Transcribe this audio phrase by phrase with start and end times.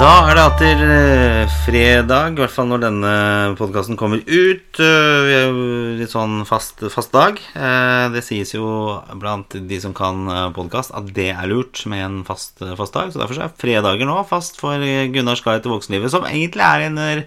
[0.00, 3.10] Da er det atter eh, fredag, i hvert fall når denne
[3.58, 4.78] podkasten kommer ut.
[4.80, 5.64] Eh, Vi er jo
[5.98, 7.36] litt sånn fast, fast dag.
[7.52, 8.64] Eh, Det sies jo
[9.20, 10.24] blant de som kan
[10.56, 13.12] podkast, at det er lurt med en fast, fast dag.
[13.12, 14.80] Så derfor er fredager nå fast for
[15.12, 17.22] Gunnar Skar til voksenlivet, som egentlig er under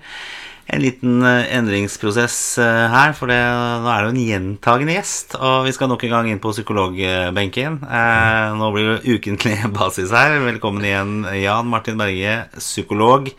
[0.71, 3.39] en liten eh, endringsprosess eh, her, for det,
[3.84, 5.36] nå er det jo en gjentagende gjest.
[5.39, 7.82] Og vi skal nok en gang inn på psykologbenken.
[7.84, 10.38] Eh, nå blir det ukentlig basis her.
[10.45, 13.30] Velkommen igjen, Jan Martin Berge, psykolog.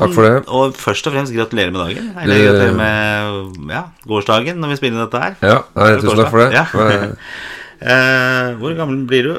[0.00, 0.34] Takk for det.
[0.48, 2.10] Og, og først og fremst gratulerer med dagen.
[2.22, 2.76] Eller Det- gratulerer
[3.62, 5.38] med ja, gårsdagen når vi spiller dette her.
[5.44, 6.52] Ja, nei, tusen takk for det.
[6.58, 6.66] Ja.
[7.80, 9.36] Eh, hvor gammel blir du?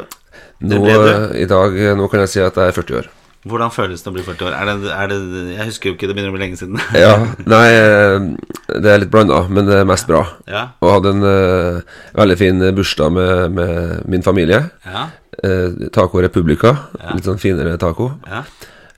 [0.65, 1.09] Nå, du.
[1.37, 3.09] I dag, nå kan jeg si at jeg er 40 år.
[3.47, 4.53] Hvordan føles det å bli 40 år?
[4.53, 5.17] Er det, er det,
[5.55, 6.77] jeg husker jo ikke, det begynner å bli lenge siden.
[6.93, 7.13] Ja,
[7.49, 8.27] Nei, eh,
[8.83, 10.21] det er litt blanda, men det er mest bra.
[10.45, 14.67] ja, Og hadde en uh, veldig fin bursdag med, med min familie.
[14.85, 15.07] ja,
[15.41, 16.73] Uh, taco Republica.
[17.15, 18.11] Litt sånn finere taco.
[18.29, 18.43] ja,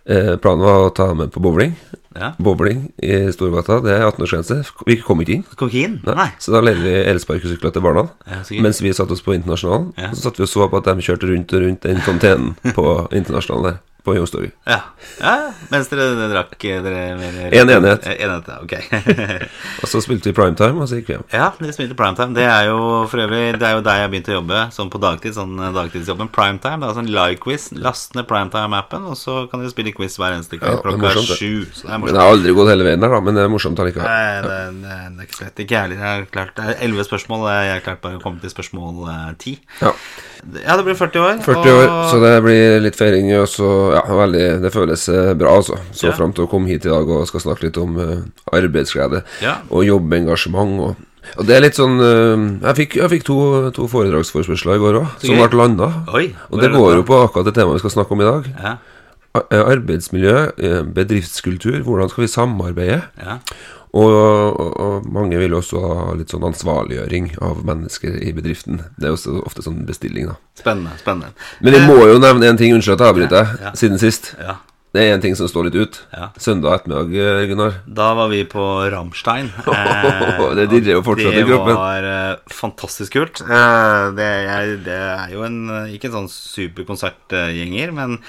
[0.03, 1.78] Uh, planen var å ta med på bowling.
[2.16, 2.31] Ja.
[2.38, 4.59] Bowling i Storgata, det er 18-årsgrense.
[4.89, 5.45] Vi kom ikke inn.
[5.59, 6.00] Kom ikke inn?
[6.08, 6.30] Nei.
[6.42, 8.08] Så da leide vi elsparkesykler til barna.
[8.30, 8.44] Ja.
[8.64, 9.92] Mens vi satte oss på Internasjonalen.
[9.97, 10.11] Ja.
[10.14, 12.91] Så satt vi og så på at de kjørte rundt og rundt den fontenen på
[13.11, 13.81] Internasjonalen der.
[14.03, 14.52] På Youngstorget.
[14.67, 14.81] Ja.
[15.23, 15.34] ja,
[15.72, 18.03] mens dere drakk dere mer En enhet.
[18.03, 18.73] En enhet, ja, ok.
[19.86, 21.23] Og så spilte vi primetime, og så gikk vi hjem.
[21.31, 22.36] ja, dere spilte primetime.
[22.36, 25.00] Det er jo for øvrig Det er jo der jeg begynte å jobbe, sånn på
[25.00, 25.38] dagtid.
[25.38, 26.28] Sånn eh, dagtidsjobben.
[26.36, 26.81] Primetime.
[26.84, 27.69] Det er sånn live-quiz.
[27.80, 31.64] Last ned Primetime-appen, og så kan dere spille quiz hver eneste kveld Ja, klokka sju.
[31.72, 33.19] Så det er Men jeg har aldri gått hele veien der, da.
[33.23, 34.07] Men det er morsomt allikevel.
[34.07, 35.61] Nei, det, det, det er ikke så lett.
[35.63, 35.95] Ikke heller.
[36.01, 37.45] Jeg har klart Det elleve spørsmål.
[37.53, 39.55] Jeg har klart bare å komme til spørsmål eh, ti.
[39.81, 39.93] Ja,
[40.43, 41.37] Ja, det blir 40 år.
[41.45, 43.29] 40 år, så det blir litt feiring.
[43.39, 45.77] Og så, ja, veldig, det føles eh, bra, altså.
[45.95, 46.15] Så Ja.
[46.17, 48.17] fram til å komme hit i dag og skal snakke litt om uh,
[48.51, 49.59] arbeidsglede Ja.
[49.71, 50.79] og jobbengasjement.
[50.83, 50.95] Og,
[51.38, 53.38] og det er litt sånn Jeg fikk, jeg fikk to,
[53.71, 55.88] to foredragsforespørsler i går òg, som ble landa.
[56.51, 58.49] Og det går jo på akkurat det temaet vi skal snakke om i dag.
[58.59, 58.75] Ja,
[59.33, 63.01] Arbeidsmiljø, eh, bedriftskultur, hvordan skal vi samarbeide?
[63.21, 63.39] ja.
[63.94, 68.79] Og, og, og mange vil også ha litt sånn ansvarliggjøring av mennesker i bedriften.
[68.97, 70.33] Det er også ofte sånn bestilling, da.
[70.57, 70.95] Spennende.
[70.97, 71.29] spennende.
[71.61, 73.73] Men jeg må jo nevne en ting, unnskyld at jeg avbryter, Ja, ja.
[73.77, 74.31] siden sist.
[74.41, 74.55] Ja.
[74.93, 75.95] Det er en ting som står litt ut.
[76.13, 76.27] Ja.
[76.37, 77.79] Søndag ettermiddag, eh, Gunnar.
[77.89, 78.61] Da var vi på
[78.93, 79.47] Ramstein.
[79.65, 81.71] Eh, Det dirrer jo fortsatt i kroppen.
[81.71, 83.41] Det var eh, fantastisk kult.
[83.41, 88.19] Eh, det, er, det er jo en eh, ikke en sånn superkonsertgjenger, men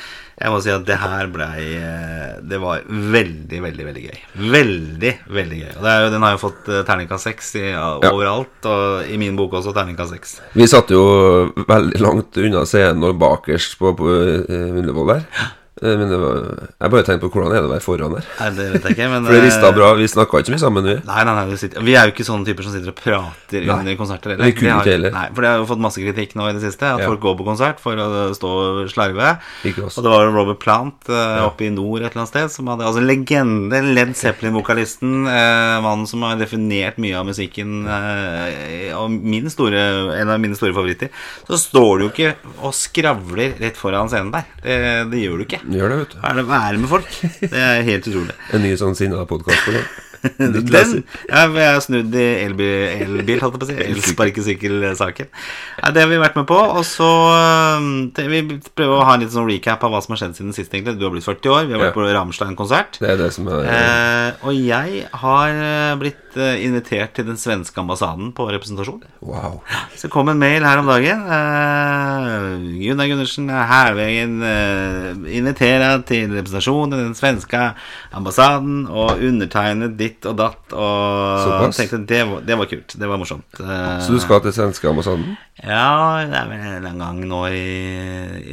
[0.41, 4.23] jeg må si at det her blei eh, Det var veldig, veldig veldig gøy.
[4.55, 5.75] Veldig, veldig gøy.
[5.75, 9.59] Og det jo, den har jo fått terningkast seks ja, overalt, og i min bok
[9.61, 10.33] også terningkast seks.
[10.57, 11.05] Vi satt jo
[11.69, 14.17] veldig langt unna scenen og bakerst på, på
[14.49, 15.29] Ullevål der.
[15.83, 16.37] Eh, Men var,
[16.79, 18.27] jeg bare tenkte på hvordan er det å være foran der.
[18.39, 19.89] Nei, det vet jeg ikke, men For det rista eh, bra.
[19.99, 20.95] Vi snakka ikke mye sammen, vi.
[21.09, 23.65] Nei, nei, nei vi, sitter, vi er jo ikke sånne typer som sitter og prater
[23.67, 23.79] Nei.
[23.81, 24.37] under konserter.
[24.39, 25.11] Vi kunne har- heller.
[25.17, 26.87] Nei, For det har jo fått masse kritikk nå i det siste.
[26.95, 27.09] At Ja.
[27.11, 28.07] folk går på konsert for å
[28.39, 29.33] stå og slarve.
[29.67, 32.87] Og det var Robert Plant uh, oppe i nord et eller annet sted som hadde
[32.87, 35.27] Altså legende, Led Zeppelin-vokalisten.
[35.27, 37.83] Uh, mannen som har definert mye av musikken.
[37.89, 39.83] Uh, og min store,
[40.21, 41.11] en av mine store favoritter.
[41.51, 44.47] Så står du jo ikke og skravler rett foran scenen der.
[44.63, 44.79] Det,
[45.11, 45.64] det gjør du ikke.
[45.71, 46.19] Gjør det, vet du.
[46.29, 47.13] Er det være med folk?
[47.41, 48.35] Det er helt utrolig.
[48.55, 49.85] En ny sånn sinna podkast på.
[50.39, 52.71] Den ja, Jeg har snudd i elbil,
[53.05, 53.77] elbil holdt på å si.
[53.91, 55.29] Elsparkesykkelsaken.
[55.83, 56.57] Ja, det har vi vært med på.
[56.57, 57.09] Og så
[57.77, 58.41] um, det, Vi
[58.73, 60.73] prøver å ha en liten sånn recap av hva som har skjedd siden sist.
[60.73, 61.69] egentlig Du har blitt 40 år.
[61.69, 61.97] Vi har vært Ja.
[61.99, 63.01] på Ramstein-konsert.
[63.05, 65.97] Det er det som er Eh, og jeg har eh,
[66.35, 69.03] blitt eh, invitert til den svenske ambassaden på representasjon.
[69.25, 69.61] Wow.
[69.97, 71.23] Så kom en mail her om dagen.
[71.25, 77.61] Uh, Gunnar Gundersen er hervegen uh, invitert til representasjon i den svenske
[78.15, 80.75] ambassaden og undertegnet ditt og datt.
[80.75, 82.97] Og tenkte det var, det var kult.
[82.99, 83.61] Det var morsomt.
[83.61, 85.37] Uh, Så du skal til svenske ambassaden?
[85.65, 87.65] Ja, det er vel en gang nå i,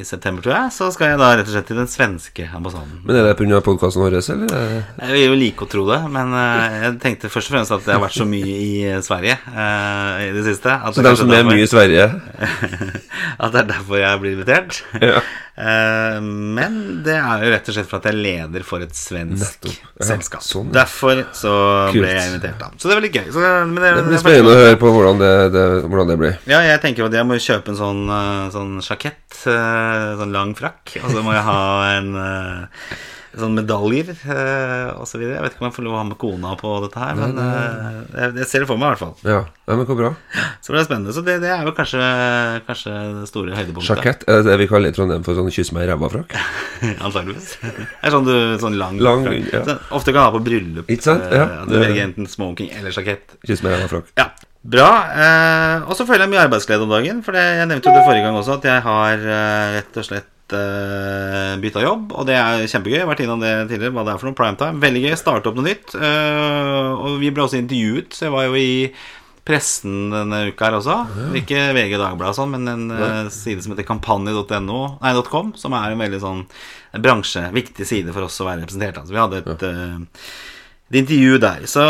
[0.02, 0.74] i september, tror jeg.
[0.76, 3.02] Så skal jeg da rett og slett til den svenske ambassaden.
[3.08, 3.62] Men er det pga.
[3.66, 4.54] podkasten vår, eller?
[4.54, 7.71] er- Jeg vil jo like å tro det, men eh, jeg tenkte først og fremst
[7.76, 10.74] at det har vært så mye i eh, Sverige uh, i det siste.
[10.82, 12.08] Så det de kanskje som er mye i Sverige
[13.44, 14.82] At det er derfor jeg blir invitert.
[15.02, 15.22] Ja.
[15.62, 19.68] Uh, men det er jo rett og slett for at jeg leder for et svensk
[19.70, 20.44] Ja, selskap.
[20.46, 20.72] sånn.
[20.74, 21.54] Derfor så
[21.92, 22.02] Kult.
[22.02, 22.72] ble jeg invitert, da.
[22.76, 23.30] Så det er veldig gøy.
[23.36, 26.38] Så, men det, Det blir spennende å høre på hvordan det, det, hvordan det blir.
[26.50, 28.04] Ja, jeg tenker at jeg må kjøpe en sånn,
[28.56, 31.64] sånn sjakett, sånn lang frakk, og så må jeg ha
[31.98, 32.14] en
[33.38, 35.36] sånn medaljer eh, videre.
[35.38, 37.38] Jeg vet ikke om jeg får lov å ha med kona på dette her, men
[37.40, 39.16] eh, jeg, jeg ser det for meg i hvert fall.
[39.28, 39.40] Ja,
[39.72, 40.12] ja men hvor bra.
[40.62, 41.16] Så det er spennende.
[41.16, 42.02] Så det, det er jo kanskje,
[42.68, 43.88] kanskje det store høydepunktet.
[43.92, 46.36] Sjakett er det vi kaller i Trondheim for sånn kyss meg i ræva-frakk.
[47.08, 47.56] Antakeligvis.
[47.62, 49.50] Det er sånn du sånn lang, Lang, frakk.
[49.54, 49.64] ja.
[49.72, 50.90] Sånn, Ofte kan ha på bryllup.
[50.92, 51.28] Ikke sant?
[51.32, 51.64] eh, Ja.
[51.68, 53.38] Du velger enten smoking eller sjakett.
[53.48, 54.12] Kyss meg i ræva-frakk.
[54.20, 54.28] Ja,
[54.76, 54.90] bra.
[55.16, 57.24] Eh, og så føler jeg mye arbeidsglede om dagen.
[57.26, 60.08] For det, jeg nevnte jo det forrige gang også, at jeg har eh, rett og
[60.12, 62.98] slett uh, bytta jobb, og det er kjempegøy.
[62.98, 64.82] Jeg har vært innom det tidligere, hva det er for noe primetime.
[64.84, 65.16] Veldig gøy.
[65.20, 65.96] Starte opp noe nytt.
[65.96, 68.72] Uh, og vi ble også intervjuet, så jeg var jo i
[69.48, 70.98] pressen denne uka her også.
[71.40, 75.96] Ikke VG Dagbladet sånn, men en uh, side som heter kampanje.no, nei, .com, som er
[75.96, 76.46] en veldig sånn
[77.02, 79.02] bransje, viktig side for oss å være representert.
[79.02, 80.26] Altså, vi hadde et uh,
[80.92, 81.66] et intervju der.
[81.72, 81.84] Så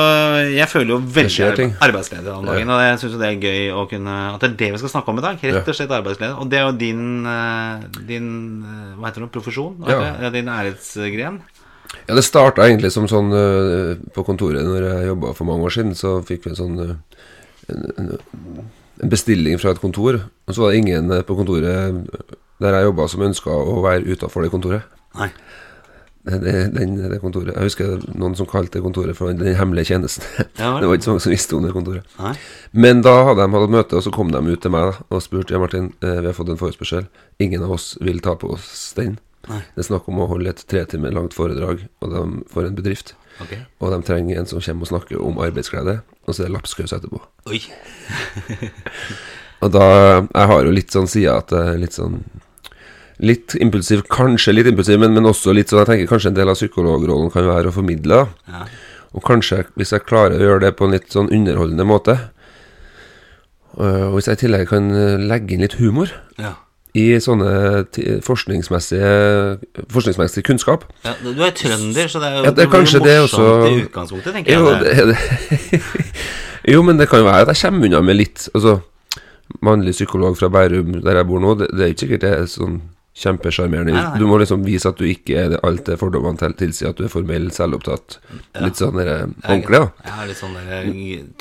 [0.54, 2.70] jeg føler jo veldig arbeidsledig om dagen.
[2.70, 5.14] Og jeg syns det er gøy å kunne At det er det vi skal snakke
[5.14, 5.42] om i dag.
[5.42, 6.36] Rett og slett arbeidsledig.
[6.38, 8.28] Og det er jo din, eh, din
[8.62, 9.80] eh, Hva heter det, profesjon?
[9.88, 10.18] Ja.
[10.22, 10.34] det?
[10.38, 11.42] Din æresgren?
[12.08, 15.76] Ja, det starta egentlig som sånn øh, på kontoret når jeg jobba for mange år
[15.76, 15.98] siden.
[15.98, 18.14] Så fikk vi en sånn en, en,
[19.02, 20.22] bestilling fra et kontor.
[20.46, 22.06] Og så var det ingen på kontoret
[22.62, 24.86] der jeg jobba som ønska å være utafor det kontoret.
[25.18, 25.32] Nei.
[26.22, 29.90] Det, det, den, det kontoret Jeg husker noen som kalte det kontoret for Den hemmelige
[29.90, 30.26] tjenesten.
[30.60, 32.14] Ja, det var ikke så mange som visste om det kontoret.
[32.20, 32.36] Nei.
[32.86, 35.26] Men da hadde de hatt møte, og så kom de ut til meg da, og
[35.26, 37.10] spurte ja, Martin, eh, vi har fått en forespørsel.
[37.42, 39.18] Ingen av oss vil ta på oss den.
[39.50, 39.64] Nei.
[39.74, 42.78] Det er snakk om å holde et tre timer langt foredrag og de, for en
[42.78, 43.16] bedrift.
[43.42, 43.64] Okay.
[43.82, 46.94] Og de trenger en som kommer og snakker om arbeidsglede, og så er det lapskaus
[46.94, 47.22] etterpå.
[47.50, 47.64] Oi.
[49.62, 49.86] Og da
[50.26, 52.16] Jeg har jo litt sånn sida at jeg er litt sånn
[53.22, 56.50] Litt impulsiv, kanskje litt impulsiv, men, men også litt sånn Jeg tenker kanskje en del
[56.50, 58.24] av psykologrollen kan være å formidle.
[58.50, 58.64] Ja.
[59.14, 62.16] Og kanskje, hvis jeg klarer å gjøre det på en litt sånn underholdende måte
[63.78, 66.54] øh, Og hvis jeg i tillegg kan øh, legge inn litt humor Ja.
[66.98, 67.86] i sånne
[68.26, 69.12] forskningsmessige
[69.94, 71.14] forskningsmessig kunnskap ja.
[71.24, 74.34] Du er trønder, så det er jo Ja, det er kanskje det også- i utgangspunktet,
[74.34, 74.80] tenker Jo, jeg.
[74.82, 75.84] det, det.
[76.74, 78.80] jo, men det kan jo være at jeg kommer unna med litt Altså,
[79.62, 82.46] mannlig psykolog fra Bærum, der jeg bor nå, det, det er ikke sikkert det er
[82.48, 82.82] sånn
[83.12, 84.02] kjempesjarmerende.
[84.20, 87.00] Du må liksom vise at du ikke er det, alt det fordommene til, tilsier, at
[87.00, 88.16] du er formell, selvopptatt.
[88.64, 89.10] Litt sånn der,
[89.44, 89.90] ordentlig, da.
[90.08, 90.56] Jeg har litt sånn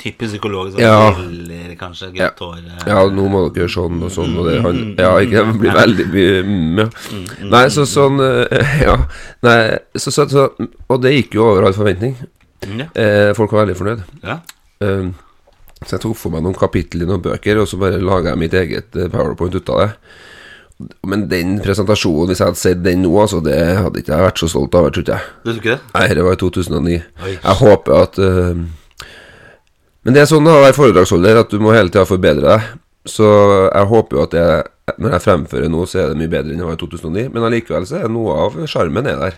[0.01, 0.97] typisk psykolog som Ja.
[1.15, 2.83] briller, kanskje, grått hår ja.
[2.91, 5.77] Ja, nå må dere gjøre sånn og sånn, og det han, Ja, ikke det blir
[5.79, 6.87] veldig mye mm, ja.
[7.55, 8.97] Nei, så sånn eh, Ja.
[9.47, 9.57] Nei,
[9.95, 10.49] så, så, så
[10.89, 12.17] Og det gikk jo over all forventning.
[12.67, 12.89] Ja.
[12.93, 14.03] Eh, folk var veldig fornøyd.
[14.27, 14.41] ja.
[14.81, 15.13] Um,
[15.85, 18.39] så jeg tok for meg noen kapittel i noen bøker, og så bare laga jeg
[18.43, 19.87] mitt eget eh, powerpoint ut av det.
[21.07, 24.41] Men den presentasjonen, hvis jeg hadde sett den nå, altså, det hadde ikke jeg vært
[24.43, 25.31] så stolt av, tror ikke jeg.
[25.43, 25.79] Du tror ikke det?
[25.95, 26.99] Nei, det var i 2009.
[27.25, 27.33] Oi.
[27.37, 28.61] Jeg håper at uh,
[30.03, 32.69] Men det er sånn å være foredragsholder at du må hele tida forbedre deg.
[33.09, 34.65] Så jeg håper jo at jeg,
[35.01, 37.23] når jeg fremfører nå, så er det mye bedre enn det var i 2009.
[37.33, 39.37] Men allikevel så er noe av sjarmen er der.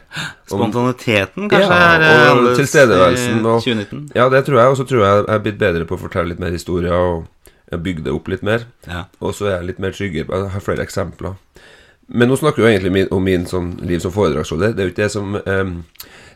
[0.52, 4.02] Om- Spontaniteten kanskje Ja, er eh, og tilstedeværelsen og- 2019?
[4.20, 4.68] Ja, det tror jeg.
[4.74, 7.24] Og så tror jeg jeg er blitt bedre på å fortelle litt mer historier, og
[7.76, 8.68] jeg det opp litt mer.
[8.88, 9.06] Ja.
[9.20, 11.38] Og så er jeg litt mer tryggere Jeg har flere eksempler.
[12.08, 14.74] Men nå snakker vi egentlig om min sånn, liv som foredragsholder.
[14.76, 15.72] Det er jo ikke det som em,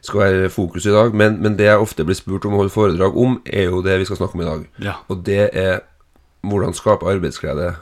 [0.05, 1.15] skal være fokus i dag.
[1.17, 3.99] Men, men det jeg ofte blir spurt om å holde foredrag om, er jo det
[4.01, 4.63] vi skal snakke om i dag.
[4.85, 4.95] Ja.
[5.11, 5.81] Og det er
[6.47, 7.73] hvordan skape arbeidsglede.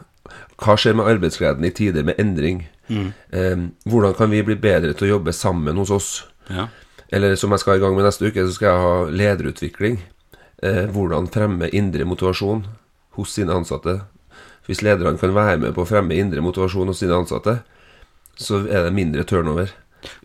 [0.61, 2.65] Hva skjer med arbeidsgleden i tider med endring?
[2.89, 6.09] Em, hvordan kan vi bli bedre til å jobbe sammen hos oss?
[6.49, 6.69] Ja.
[7.13, 9.99] Eller som jeg skal i gang med neste uke, så skal jeg ha lederutvikling.
[10.63, 12.63] Eh, hvordan fremme indre motivasjon
[13.15, 13.99] hos sine ansatte.
[14.65, 17.59] Hvis lederne kan være med på å fremme indre motivasjon hos sine ansatte,
[18.35, 19.71] så er det mindre turnover.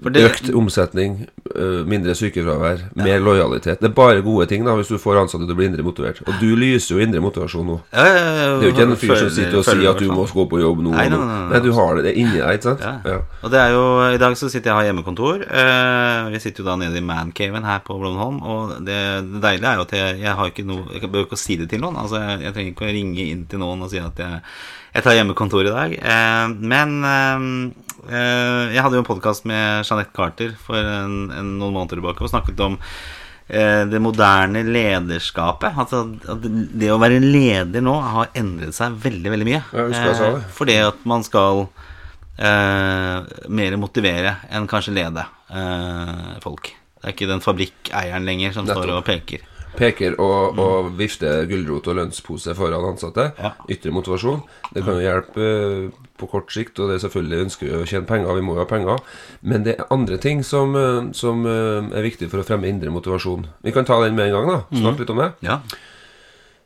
[0.02, 3.80] Det- Økt omsetning, øh, mindre sykefravær, mer lojalitet.
[3.80, 6.20] Det er bare gode ting da hvis du får ansatte til å bli indre motivert.
[6.26, 7.80] Og du lyser jo indre motivasjon nå.
[7.92, 10.08] Ja, ja, ja, Det er jo ikke en fyr som sitter og sier at du
[10.10, 10.90] må gå på jobb nå.
[10.90, 11.60] Nei, nei, nei, nei.
[11.60, 12.80] Du har det, det inni deg, ikke sant?
[12.80, 12.94] Ja.
[13.04, 13.18] Ja.
[13.42, 13.84] Og det er jo
[14.14, 15.44] I dag så sitter jeg og har hjemmekontor.
[15.50, 18.42] Eh, vi sitter jo da nede i mancaven her på Blomholm.
[18.42, 18.98] Og det,
[19.32, 21.56] det deilige er jo at jeg, jeg har ikke noe Jeg behøver ikke å si
[21.56, 21.96] det til noen.
[21.96, 24.40] Altså jeg, jeg trenger ikke å ringe inn til noen og si at jeg,
[24.94, 25.92] jeg tar hjemmekontor i dag.
[26.00, 31.56] Eh, men eh, eh, jeg hadde jo en podkast med Jeanette Carter for en, en,
[31.60, 32.78] noen måneder tilbake og snakket om
[33.50, 35.76] eh, det moderne lederskapet.
[35.76, 39.60] Altså at det å være leder nå har endret seg veldig, veldig mye.
[39.60, 40.42] Ja, jeg husker jeg sa det.
[40.42, 41.66] Eh, fordi at man skal
[42.40, 43.30] eh,
[43.60, 46.72] mer motivere enn kanskje lede eh, folk.
[47.00, 49.46] Det er ikke den fabrikkeieren lenger som står og peker.
[49.78, 53.30] Peker og, og vifter gulrot og lønnspose foran ansatte.
[53.38, 53.54] Ja.
[53.70, 54.42] Ytre motivasjon.
[54.74, 57.86] Det kan jo hjelpe eh, på kort sikt, og det er selvfølgelig ønsker vi å
[57.88, 58.34] tjene penger.
[58.36, 59.00] Vi må jo ha penger.
[59.42, 62.92] Men det er andre ting som, eh, som eh, er viktig for å fremme indre
[62.94, 63.46] motivasjon.
[63.64, 64.60] Vi kan ta den med en gang, da.
[64.82, 65.30] Snakke litt om det.
[65.46, 65.60] Ja.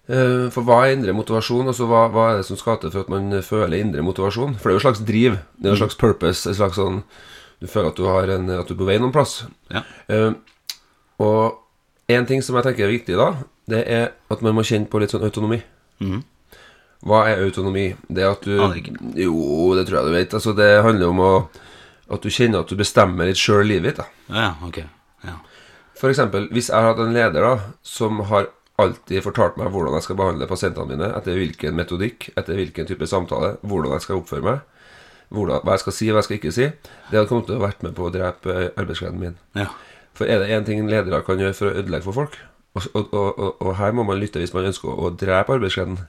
[0.05, 1.65] Eh, For hva er indre motivasjon?
[1.71, 4.59] Altså hva, hva er det som skal til for at man føler indre motivasjon?
[4.61, 5.39] For det er jo et slags driv.
[5.57, 6.45] Det er jo et slags purpose.
[6.51, 7.03] En slags sånn
[7.63, 9.45] Du føler at du, har en, at du er på vei noen plass.
[9.73, 9.81] Ja.
[10.11, 10.35] Uh,
[11.23, 13.29] og en ting som jeg tenker er viktig da,
[13.71, 15.63] det er at man må kjenne på litt sånn autonomi.
[16.03, 16.19] Mhm.
[17.05, 17.91] Hva er autonomi?
[18.09, 18.97] Det at du Aner ikke.
[19.21, 19.37] Jo,
[19.77, 20.37] det tror jeg du vet.
[20.39, 21.33] Altså, det handler om å,
[22.17, 24.03] at du kjenner at du bestemmer litt sjøl livet ditt.
[24.29, 24.81] da ja, ok.
[25.25, 25.39] Ja.
[25.99, 27.55] For eksempel, hvis jeg har hatt en leder da
[27.87, 28.49] som har
[28.81, 33.07] alltid fortalt meg hvordan jeg skal behandle pasientene mine, etter hvilken metodikk, etter hvilken type
[33.07, 34.89] samtale, hvordan jeg skal oppføre meg,
[35.35, 36.67] hvordan, hva jeg skal si hva jeg skal ikke si,
[37.11, 39.39] det hadde kommet til å vært med på å drepe eh, arbeidsgleden min.
[39.59, 39.69] Ja.
[40.15, 42.37] For er det én ting ledere kan gjøre for å ødelegge for folk,
[42.75, 46.01] og, og, og, og, her må man lytte hvis man ønsker å drepe arbeidsgleden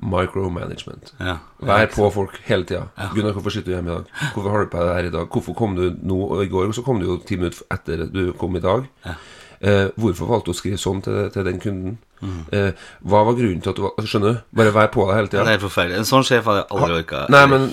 [0.00, 1.12] Micromanagement.
[1.20, 1.36] Ja.
[1.62, 2.88] Vær på folk hele tida.
[2.98, 3.08] Ja.
[3.14, 4.04] 'Gunnar, hvorfor sitter du hjemme i dag?
[4.34, 5.28] Hvorfor har du på deg her i dag?
[5.28, 6.66] Hvorfor kom du nå og i går?
[6.68, 8.86] Og så kom du jo ti minutter etter du kom i dag.
[9.06, 9.14] Ja.
[9.62, 11.98] Eh, hvorfor valgte du å skrive sånn til, til den kunden?
[12.22, 12.40] Mm.
[12.52, 12.72] Eh,
[13.06, 14.40] hva var grunnen til at du var Skjønner du?
[14.56, 15.98] Bare vær på deg hele Det er helt forferdelig.
[15.98, 17.26] En sånn sjef hadde jeg aldri orka.
[17.30, 17.68] Nei, men-.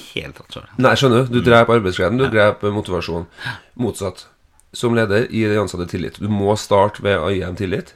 [0.78, 1.34] Nei, skjønner du?
[1.34, 1.46] Du Mm.
[1.46, 3.26] dreper arbeidsgleden, du dreper motivasjon.
[3.78, 4.28] Motsatt.
[4.74, 6.20] Som leder, gi de ansatte tillit.
[6.20, 7.94] Du må starte ved å gi dem tillit.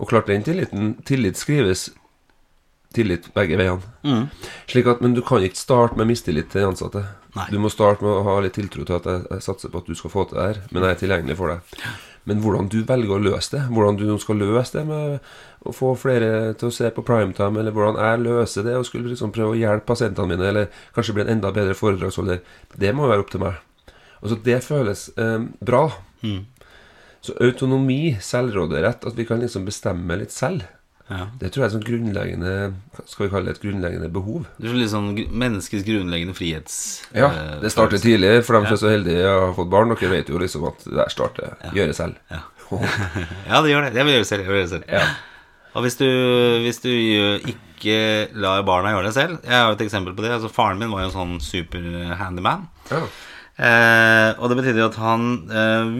[0.00, 1.90] Og klart den tilliten Tillit skrives
[2.94, 3.94] tillit begge veiene.
[4.02, 4.28] Mm.
[4.70, 7.04] Slik at, Men du kan ikke starte med mistillit til de ansatte.
[7.36, 7.46] Nei.
[7.52, 9.90] Du må starte med å ha litt tiltro til at jeg, jeg satser på at
[9.90, 11.84] du skal få til det her, men jeg er tilgjengelig for deg.
[12.28, 15.20] Men hvordan du velger å løse det, hvordan du skal løse det med
[15.66, 19.12] å få flere til å se på primetime, eller hvordan jeg løser det og skulle
[19.12, 22.42] liksom prøve å hjelpe pasientene mine, eller kanskje bli en enda bedre foredragsholder,
[22.82, 23.60] det må være opp til meg.
[24.20, 25.86] Altså, det føles eh, bra.
[26.26, 26.42] Mm.
[27.24, 30.66] Så autonomi, selvråderett, at vi kan liksom bestemme litt selv,
[31.10, 31.24] Ja.
[31.40, 32.50] det tror jeg er sånn grunnleggende
[33.02, 34.44] Skal vi kalle det et grunnleggende behov?
[34.60, 36.76] Det er litt sånn menneskets grunnleggende frihets...
[37.10, 38.06] Ja, eh, det starter faktisk.
[38.06, 38.30] tidlig.
[38.46, 40.84] For dem som er så heldige å ha fått barn, dere vet jo liksom at
[40.86, 42.20] det der starter gjøre selv.
[42.30, 42.44] Ja.
[43.50, 43.90] ja, det gjør det.
[43.98, 44.44] Jeg vil gjøre det selv.
[44.46, 44.92] Jeg vil gjøre det selv.
[44.94, 45.02] Ja.
[45.70, 46.06] Og hvis du,
[46.64, 47.98] hvis du ikke
[48.42, 50.32] lar barna gjøre det selv Jeg har et eksempel på det.
[50.34, 51.90] Altså Faren min var jo en sånn super
[52.20, 52.68] handyman.
[52.90, 53.02] Ja.
[53.60, 55.90] Eh, og det betydde jo at han eh,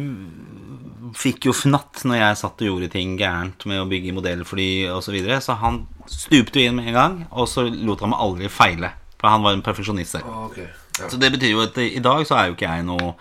[1.17, 5.11] fikk jo fnatt når jeg satt og gjorde ting gærent med å bygge modellfly osv.
[5.11, 5.41] Så, videre.
[5.45, 8.93] så han stupte jo inn med en gang, og så lot han meg aldri feile.
[9.21, 10.29] For han var en perfeksjonist selv.
[10.31, 10.61] Ah, ok.
[11.01, 11.09] Ja.
[11.09, 13.15] Så det betyr jo at i dag så er jo ikke jeg noe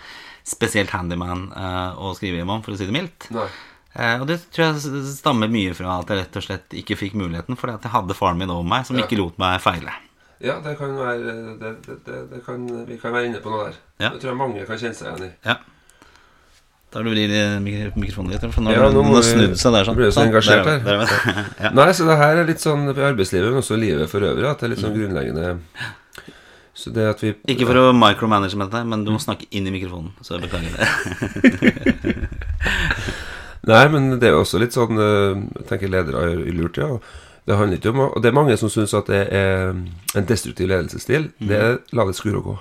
[0.47, 3.27] spesielt handyman uh, skrive hjem om, for å si det mildt.
[3.35, 3.49] Nei.
[3.93, 7.17] Eh, og det tror jeg stammer mye fra at jeg rett og slett ikke fikk
[7.17, 9.95] muligheten, fordi at jeg hadde faren min over meg som ikke lot meg feile.
[10.39, 13.65] Ja, det kan være det, det, det, det kan, Vi kan være inne på noe
[13.67, 13.79] der.
[13.99, 14.13] Ja.
[14.13, 15.31] Det tror jeg mange kan kjenne seg igjen i.
[15.49, 15.57] Ja.
[16.89, 19.85] Da blir det mik- mikrofonen litt, for nå Ja, har nå den snudd seg der
[19.85, 19.95] sånn.
[19.99, 20.79] du så Sånn, engasjert er her.
[20.79, 21.05] der er
[21.65, 21.69] ja.
[21.77, 24.57] Nei, så det her er litt sånn i arbeidslivet, men også livet for øvrig, at
[24.59, 25.51] det er litt sånn grunnleggende
[26.79, 29.67] Så det at vi Ikke for å micromanage med deg, men du må snakke inn
[29.67, 30.13] i mikrofonen.
[30.23, 32.19] Så jeg beklager det.
[33.69, 36.87] Nei, men det er jo også litt sånn eh, Jeg tenker ledere gjør lurt, ja.
[37.49, 39.73] Det handler ikke om Og det er mange som syns at det er
[40.17, 41.29] en destruktiv ledelsesstil.
[41.41, 42.55] Det er la det skure og gå.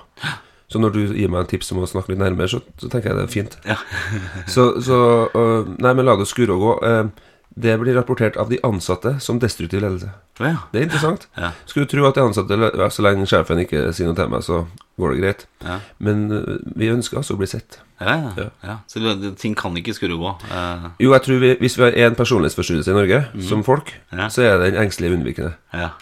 [0.69, 3.09] Så når du gir meg en tips om å snakke litt nærmere, så, så tenker
[3.09, 3.57] jeg det er fint.
[3.65, 3.79] Ja.
[4.53, 4.99] så, så
[5.33, 6.75] uh, Nei, men la det skure og gå.
[6.85, 10.11] Uh, det blir rapportert av de ansatte som destruktiv ledelse.
[10.39, 10.55] ja.
[10.71, 11.25] Det er interessant.
[11.35, 11.49] Ja.
[11.67, 14.61] Skulle tro at de ansatte Så lenge sjefen ikke sier noe til meg, så
[15.01, 15.45] går det greit.
[15.65, 15.79] Ja.
[15.97, 17.79] Men øh, vi ønsker altså å bli sett.
[17.99, 18.31] Ja, ja.
[18.37, 18.49] Ja.
[18.63, 18.75] ja.
[18.87, 20.35] Så det- ting kan ikke skurre og gå.
[20.51, 20.91] Uh...
[21.01, 23.91] Jo, jeg tror vi, hvis vi har én personlighetsforstyrrelse i Norge, som folk,
[24.29, 25.57] så er det den engstelige unnvikende.
[25.73, 25.95] ja.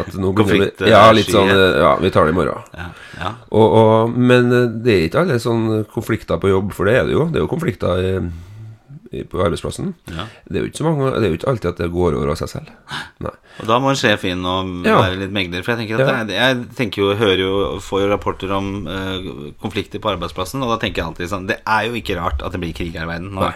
[0.00, 2.62] At nå begynner vi, ja, litt sånn eh, Ja, vi tar det i morgen.
[2.76, 2.90] Ja.
[3.18, 3.32] ja.
[3.50, 7.08] Og, og, men eh, det er ikke alle sånne konflikter på jobb, for det er
[7.08, 7.26] det jo.
[7.30, 8.12] Det er jo konflikter i,
[9.10, 9.92] i, på arbeidsplassen.
[10.14, 10.28] ja.
[10.46, 12.32] Det er jo ikke så mange Det er jo ikke alltid at det går over
[12.32, 12.72] av seg selv.
[13.26, 13.34] Nei.
[13.60, 15.66] Og da må en sjef inn og være litt megler.
[15.66, 17.54] For jeg tenker at det, jeg tenker jo, hører jo,
[17.84, 21.58] får jo rapporter om uh, konflikter på arbeidsplassen, og da tenker jeg alltid sånn Det
[21.66, 23.34] er jo ikke rart at det blir krig her i verden.
[23.36, 23.52] Nei.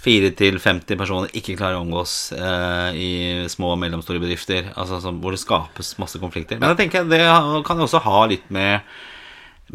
[0.00, 3.10] 4-50 personer ikke klarer å omgås eh, i
[3.52, 6.60] små og mellomstore bedrifter, altså som, hvor det skapes masse konflikter.
[6.60, 7.20] Men jeg tenker det
[7.68, 8.80] kan også ha litt med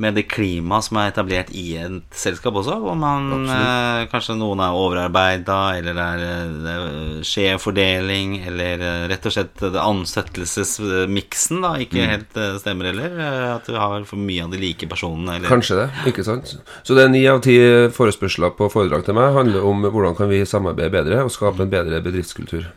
[0.02, 4.62] med det klimaet som er etablert i et selskap også, hvor man eh, kanskje noen
[4.64, 9.64] er overarbeida, eller det er, eh, det er skjev fordeling, eller eh, rett og slett
[9.70, 13.16] ansettelsesmiksen da ikke helt eh, stemmer heller.
[13.56, 16.58] At du har for mye av de like personene, eller Kanskje det, ikke sant?
[16.84, 17.58] Så det er ni av ti
[17.96, 21.72] forespørsler på foredrag til meg handler om hvordan kan vi samarbeide bedre og skape en
[21.72, 22.68] bedre bedriftskultur.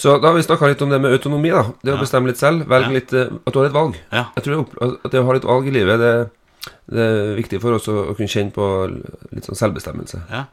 [0.00, 1.66] Så da har vi snakka litt om det med autonomi, da.
[1.84, 2.64] Det å bestemme litt selv.
[2.70, 3.98] Velge litt eh, At du har et valg.
[4.14, 7.76] Jeg tror at det å ha litt valg i livet, det, det er viktig for
[7.76, 10.22] oss å, å kunne kjenne på litt sånn selvbestemmelse.
[10.32, 10.46] Ja.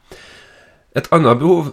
[0.98, 1.70] Et annet behov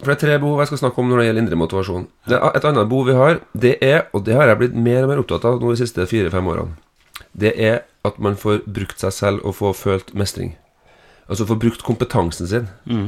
[0.00, 2.08] For det er tre behov jeg skal snakke om når det gjelder indre motivasjon.
[2.26, 5.12] Det, et annet behov vi har, det er, og det har jeg blitt mer og
[5.12, 6.74] mer opptatt av nå de siste fire-fem årene,
[7.30, 10.56] det er at man får brukt seg selv og får følt mestring.
[11.30, 12.66] Altså få brukt kompetansen sin.
[12.90, 13.06] Mm.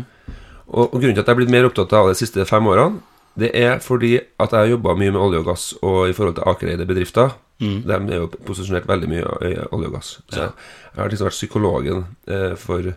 [0.71, 2.71] Og, og grunnen til at jeg er blitt mer opptatt av det de siste fem
[2.71, 3.03] årene,
[3.37, 6.39] det er fordi at jeg har jobba mye med olje og gass og i forhold
[6.39, 7.37] til Aker-eide bedrifter.
[7.61, 7.83] Mm.
[7.85, 10.11] De er jo posisjonert veldig mye i olje og gass.
[10.33, 10.53] Så jeg,
[10.93, 12.93] jeg har liksom vært psykologen eh, for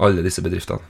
[0.00, 0.82] alle disse bedriftene.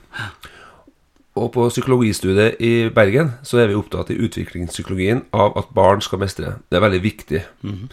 [1.39, 6.19] Og på psykologistudiet i Bergen så er vi opptatt i utviklingspsykologien av at barn skal
[6.21, 6.57] mestre.
[6.67, 7.43] Det er veldig viktig.
[7.63, 7.85] Mm.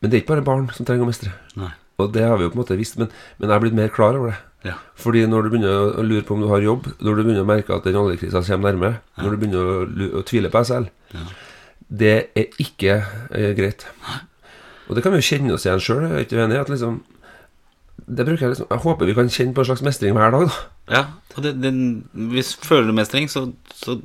[0.00, 1.34] Men det er ikke bare barn som trenger å mestre.
[1.58, 1.72] Nei.
[2.00, 3.90] Og det har vi jo på en måte visst, men, men jeg har blitt mer
[3.92, 4.38] klar over det.
[4.64, 4.76] Ja.
[4.94, 7.48] Fordi når du begynner å lure på om du har jobb, når du begynner å
[7.48, 10.92] merke at den oljekrisa kommer nærme, når du begynner å, å tvile på deg selv,
[11.16, 11.24] Ja.
[12.02, 12.94] det er ikke
[13.34, 13.86] eh, greit.
[14.88, 16.60] Og det kan vi jo kjenne oss igjen sjøl, er ikke du enig?
[16.62, 17.00] At liksom
[18.02, 20.48] det bruker jeg liksom Jeg håper vi kan kjenne på en slags mestring hver dag,
[20.48, 20.94] da.
[20.96, 21.02] Ja,
[21.36, 21.70] og det, det,
[22.32, 23.44] hvis føler du mestring, så,
[23.78, 23.98] så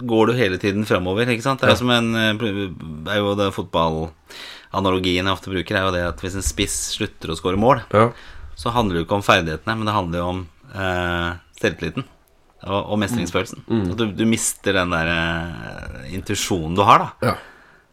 [0.00, 1.60] går du hele tiden framover, ikke sant?
[1.62, 5.92] Det er jo som en eh, er jo det fotballanalogien jeg ofte bruker, er jo
[5.94, 8.08] det at hvis en spiss slutter å skåre mål, Ja.
[8.58, 10.42] Så handler det jo ikke om ferdighetene, men det handler jo om
[10.74, 11.30] eh,
[11.60, 12.06] selvtilliten
[12.64, 13.64] og, og mestringsfølelsen.
[13.92, 17.32] At du, du mister den der eh, intuisjonen du har, da.
[17.32, 17.34] Ja.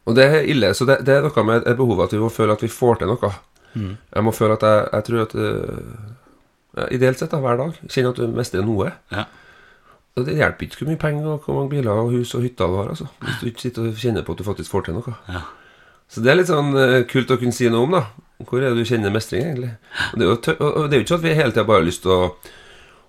[0.10, 0.72] Og det er ille.
[0.78, 3.12] Så det, det er noe med behovet at vi må føle at vi får til
[3.12, 3.34] noe.
[3.76, 7.78] Jeg må føle at jeg, jeg tror at ja, Ideelt sett da, hver dag.
[7.86, 8.90] Kjenne at du mestrer noe.
[9.14, 9.28] Ja.
[10.18, 12.68] Og det hjelper ikke hvor mye penger og hvor mange biler og hus og hytter
[12.68, 12.92] du har.
[12.92, 15.16] Altså, hvis du ikke sitter og kjenner på at du faktisk får til noe.
[15.32, 15.44] Ja.
[16.12, 18.06] Så det er litt sånn øh, kult å kunne si noe om, da.
[18.42, 19.76] Hvor er det du kjenner mestring, egentlig?
[20.12, 21.80] Og det er jo, og det er jo ikke sånn at vi hele tida bare
[21.80, 22.24] har lyst til å,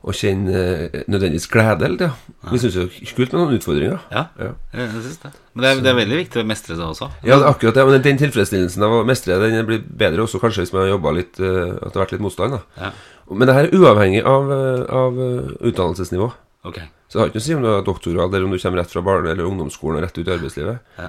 [0.02, 2.10] å kjenne øh, nødvendigvis glede hele tida.
[2.52, 3.98] Vi syns det er kult med noen utfordringer.
[4.12, 4.50] Ja, Ja.
[4.76, 5.30] jeg synes det.
[5.54, 7.08] Men det er, det er veldig viktig å mestre seg også.
[7.26, 7.86] Ja, akkurat det.
[7.88, 11.12] Men den tilfredsstillelsen av å mestre Den blir bedre også kanskje hvis man har jobba
[11.16, 12.56] litt eh, At det har vært litt motstand.
[12.58, 12.92] da Ja,
[13.32, 16.30] Men det her er uavhengig av, eh, av eh, utdannelsesnivå.
[16.70, 16.78] ok.
[17.12, 18.78] Så det har ikke noe å si om du har doktorgrad, eller om du kommer
[18.80, 20.78] rett fra barne- eller ungdomsskolen og rett ut i arbeidslivet.
[20.96, 21.08] Ja.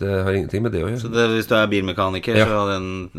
[0.00, 1.12] Det har ingenting med det å Så gjøre.
[1.14, 2.46] det, hvis du er bilmekaniker, Ja.
[2.46, 3.10] så den,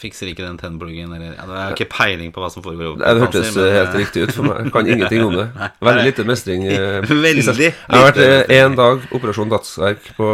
[0.00, 2.96] fikser ikke den tennpluggen eller ja, Det er ikke peiling på hva som foregår.
[2.98, 4.64] Det hørtes men, helt riktig ut for meg.
[4.64, 5.48] Jeg kan ingenting om det.
[5.80, 6.66] Veldig lite mestring.
[6.72, 10.30] eh, Veldig lite Jeg har vært én dag operasjon Datsverk på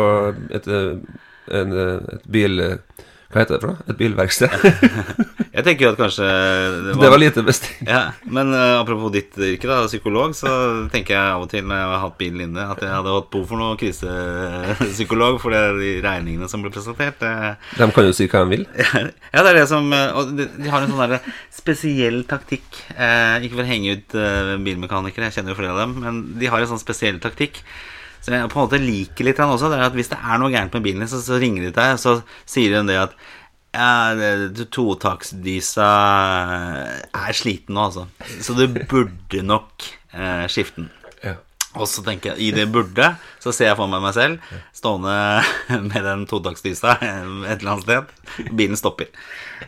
[0.51, 0.95] et, eh,
[1.61, 2.79] en, eh, et bil...
[3.29, 3.85] eh, Hva heter det for noe?
[3.89, 4.51] Et bilverksted.
[5.59, 7.79] Jeg tenker jo at kanskje det Det var lite mestring.
[7.93, 10.51] Ja, Men uh, apropos ditt yrke, da, psykolog, så
[10.93, 13.31] tenker jeg av og til når jeg har hatt bilen inne, at jeg hadde hatt
[13.33, 17.19] behov for noe krisepsykolog, for det er de regningene som ble presentert.
[17.21, 17.33] det
[17.81, 18.67] De kan jo si hva de vil.
[19.35, 22.65] Ja, det er det som eh, Og de, de har en sånn der spesiell taktikk.
[22.95, 26.21] Eh, ikke for å henge ut eh, bilmekanikere, jeg kjenner jo flere av dem, men
[26.41, 27.61] de har en sånn spesiell taktikk.
[28.21, 29.71] Så jeg på en måte liker litt han også.
[29.73, 31.75] Det er at Hvis det er noe gærent med bilen din, så, så ringer de
[31.77, 32.17] deg, og så
[32.49, 33.19] sier de det at
[33.77, 34.15] ja,
[34.75, 35.89] totaksdysa
[37.15, 38.07] er sliten nå, altså.
[38.43, 40.91] Så du burde nok eh, skifte den.
[41.79, 43.13] Og så tenker jeg, i det burde,
[43.43, 45.15] så ser jeg for meg meg selv stående
[45.91, 48.51] med den todagsdysa et eller annet sted.
[48.59, 49.11] Bilen stopper.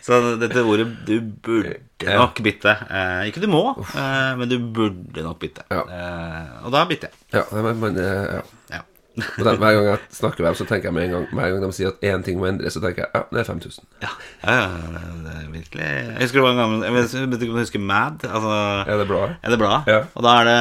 [0.04, 2.76] Så dette ordet du burde nok bytte.
[2.90, 5.66] Eh, ikke du må, eh, men du burde nok bytte.
[5.72, 5.82] Ja.
[5.84, 7.40] Eh, og da bytter jeg.
[7.40, 8.44] Ja, men, men, ja.
[8.70, 8.84] Ja.
[9.18, 11.50] Og den, hver gang jeg snakker med dem, så tenker jeg med en gang Hver
[11.50, 13.86] gang de sier at én ting må endres, så tenker jeg ja, det er 5000.
[14.04, 14.12] Ja,
[14.44, 17.58] ja, ja, det er virkelig Jeg husker det var en gammel Jeg vet ikke om
[17.58, 18.26] du husker Mad?
[18.28, 19.22] Altså, Er det bra?
[19.42, 19.90] Er det bladet?
[19.90, 20.00] Ja.
[20.14, 20.58] Og da er det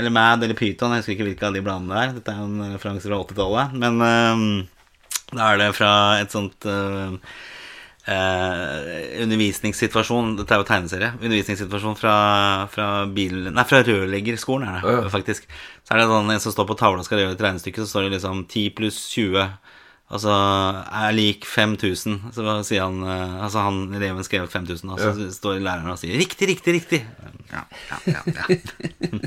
[0.00, 2.16] Eller Mad eller Python, jeg husker ikke hvilke av de bladene det er.
[2.18, 3.76] Dette er jo en referanse fra 80-tallet.
[3.84, 4.48] Men um,
[5.32, 7.16] da er det fra et sånt ehm,
[8.06, 11.12] eh, undervisningssituasjon Dette er jo tegneserie.
[11.20, 12.16] Undervisningssituasjon fra,
[12.72, 15.12] fra, bil, nei, fra rørleggerskolen, er det Ja, ja.
[15.12, 15.48] faktisk.
[15.82, 17.92] Så er det sånn en som står på tavla og skal gjøre et regnestykke, så
[17.92, 19.48] står det liksom 10 pluss 20
[20.06, 22.28] Altså er lik 5000.
[22.30, 26.14] Så sier han eh, Altså han eleven skrev 5000, og så står læreren og sier
[26.14, 27.02] 'riktig, riktig, riktig'.
[27.50, 28.22] Ja, ja, ja.
[28.38, 29.18] ja.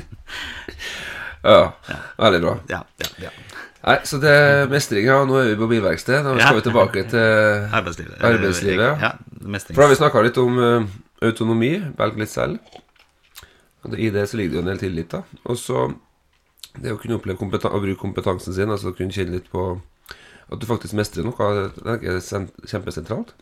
[1.40, 1.72] Ja,
[2.20, 2.58] veldig bra.
[2.68, 3.30] Ja, ja, ja.
[3.80, 5.22] Nei, så det er mestring, ja.
[5.24, 6.20] Nå er vi på bilverksted.
[6.26, 8.18] Nå skal vi tilbake til Arbeidslivet.
[8.28, 9.12] Arbeidslivet, ja.
[9.40, 9.74] mestring.
[9.76, 10.90] For da har vi snakka litt om eh,
[11.30, 11.72] autonomi.
[11.98, 12.58] Velg litt selv.
[13.88, 15.22] Og I det så ligger det jo en del tillit, da.
[15.48, 15.86] Og så
[16.80, 19.64] det å kunne oppleve å bruke kompetansen sin, altså kunne kjenne litt på
[20.50, 23.32] at du faktisk mestrer noe, det er sen- kjempesentralt.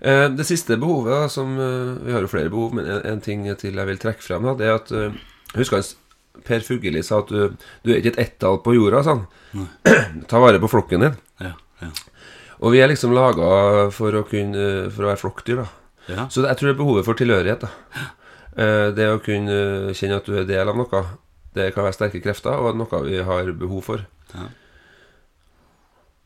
[0.00, 3.42] Eh, det siste behovet, da, som eh, Vi har jo flere behov, men en, ting
[3.60, 5.18] til jeg vil trekke frem, da, det er at eh,
[5.58, 5.82] Husker
[6.46, 9.66] Per Fugelli sa at du, du er ikke et ett-tall på jorda, sa han.
[10.30, 11.16] Ta vare på flokken din.
[11.42, 11.90] Ja, ja.
[12.60, 15.68] Og vi er liksom laga for å kunne For å være flokkdyr, da.
[16.12, 16.26] ja.
[16.28, 17.66] Så jeg tror det er behovet for tilhørighet.
[17.66, 18.08] da
[18.60, 21.00] Eh, Det å kunne kjenne at du er del av noe,
[21.54, 24.02] det kan være sterke krefter, og noe vi har behov for.
[24.34, 24.48] Ja.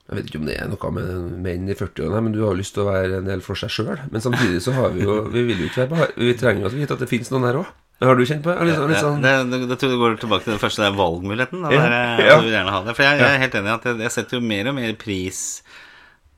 [0.09, 2.75] Jeg vet ikke om det er noe med menn i 40-årene, men du har lyst
[2.77, 4.03] til å være en del for seg sjøl.
[4.13, 6.75] Men samtidig så har vi jo Vi vil jo ikke være Vi trenger jo å
[6.75, 7.71] vite at det fins noen her òg.
[8.03, 8.65] Har du kjent på det?
[8.69, 10.91] Litt sånn, litt sånn det, det, det tror jeg går tilbake til den første, der
[10.91, 11.63] er valgmuligheten.
[11.63, 11.95] Da, der,
[12.27, 12.37] ja.
[12.41, 12.95] Du vil gjerne ha det.
[12.99, 14.93] For jeg, jeg er helt enig i at jeg, jeg setter jo mer og mer
[15.01, 15.41] pris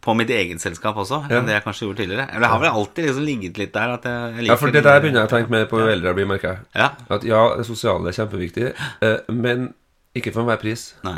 [0.06, 1.40] på mitt eget selskap også, Ja.
[1.40, 2.26] enn det jeg kanskje gjorde tidligere.
[2.30, 4.84] Eller det har vel alltid liksom ligget litt der at jeg, jeg Ja, for det
[4.86, 6.60] der begynner jeg å tenke mer på jo eldre jeg blir, merker jeg.
[6.78, 6.90] Ja.
[7.16, 8.68] At ja, det sosiale er kjempeviktig,
[9.08, 9.72] eh, men
[10.14, 10.92] ikke for enhver pris.
[11.08, 11.16] Nei.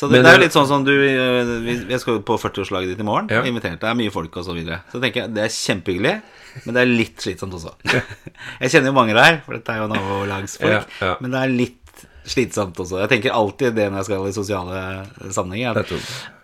[0.00, 2.38] Så det, Men det er jo litt sånn som du øh, Jeg skal jo på
[2.40, 3.26] 40-årslaget ditt i morgen.
[3.28, 3.42] Ja.
[3.44, 3.82] Invitert.
[3.82, 4.80] Det er mye folk og så videre.
[4.88, 6.14] Så tenker jeg det er kjempehyggelig,
[6.64, 7.74] men det er litt slitsomt også.
[8.62, 10.72] jeg kjenner jo mange der, for dette er jo nabolagsfolk.
[10.72, 11.18] Ja, ja.
[11.20, 13.02] Men det er litt slitsomt også.
[13.02, 14.80] Jeg tenker alltid det når jeg skal i sosiale
[15.36, 15.82] sammenhenger.
[15.82, 16.00] At det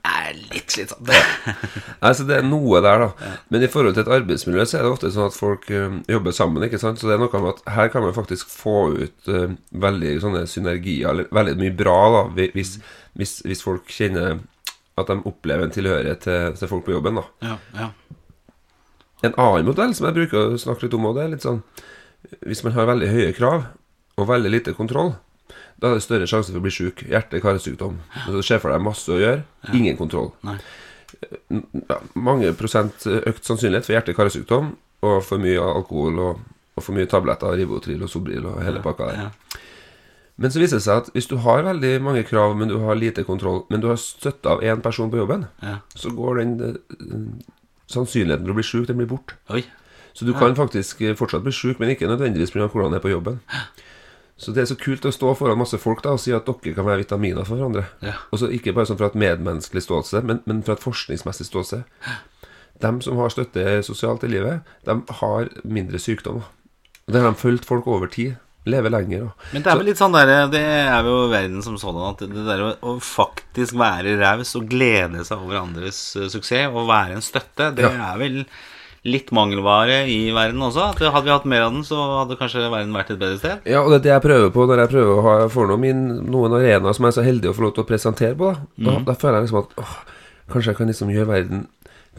[0.06, 1.08] er litt slitsomt.
[1.08, 3.32] Nei, så Det er noe der, da.
[3.52, 6.36] Men i forhold til et arbeidsmiljø så er det ofte sånn at folk eh, jobber
[6.36, 6.68] sammen.
[6.68, 7.00] ikke sant?
[7.00, 10.44] Så det er noe med at her kan man faktisk få ut eh, veldig sånne
[10.50, 12.78] synergier, eller veldig mye bra, da, hvis hvis,
[13.16, 14.38] hvis, hvis folk kjenner
[14.96, 17.18] At de opplever en tilhørighet til, til folk på jobben.
[17.20, 17.90] da Ja, ja.
[19.24, 21.62] En annen modell som jeg bruker å snakke litt om, og det er litt sånn
[22.46, 23.66] Hvis man har veldig høye krav
[24.16, 25.10] og veldig lite kontroll,
[25.76, 27.02] da er det større sjanse for å bli syk.
[27.04, 27.98] Hjerte-karsykdom.
[28.24, 29.42] Så du ser for deg masse å gjøre,
[29.76, 30.30] ingen kontroll.
[30.48, 30.54] Nei.
[32.16, 34.70] Mange prosent økt sannsynlighet for hjerte-karsykdom
[35.04, 36.40] og for mye alkohol og,
[36.72, 39.60] og for mye tabletter, Rivotril og Sobril og hele pakka der.
[40.36, 40.42] Ja.
[40.42, 42.94] Men så viser det seg at hvis du har veldig mange krav, men du har
[42.94, 45.78] lite kontroll, men du har støtte av én person på jobben, Ja.
[45.96, 47.46] så går den eh,
[47.88, 49.34] sannsynligheten for å bli sjuk, den blir borte.
[50.16, 52.68] Så du kan faktisk eh, fortsatt bli sjuk, men ikke nødvendigvis pga.
[52.68, 53.40] hvordan det er på jobben.
[54.36, 56.74] Så det er så kult å stå foran masse folk da og si at dere
[56.76, 57.86] kan være vitaminer for hverandre.
[58.04, 58.12] Ja.
[58.32, 61.84] Og så Ikke bare sånn fra et medmenneskelig ståsted, men, men fra et forskningsmessig ståsted.
[62.84, 66.42] De som har støtte sosialt i livet, de har mindre sykdom.
[67.06, 68.36] Og Det har de fulgt folk over tid.
[68.66, 69.26] Lever lenger.
[69.28, 69.44] Og.
[69.54, 72.46] Men det er vel litt sånn der, det er jo verden som sådan at det
[72.48, 77.22] der å, faktisk være raus og glede seg over andres eh, suksess og være en
[77.22, 78.12] støtte, det Ja.
[78.12, 78.40] er vel
[79.06, 80.88] litt mangelvare i verden også.
[80.90, 83.60] At hadde vi hatt mer av den, så hadde kanskje verden vært et bedre sted.
[83.70, 85.78] Ja, og det er det jeg prøver på når jeg prøver å ha for noe
[85.78, 88.50] min, noen arenaer som jeg er så heldig å få lov til å presentere på.
[88.82, 89.94] Da, da, da føler jeg liksom at åh,
[90.50, 91.62] kanskje jeg kan liksom gjøre verden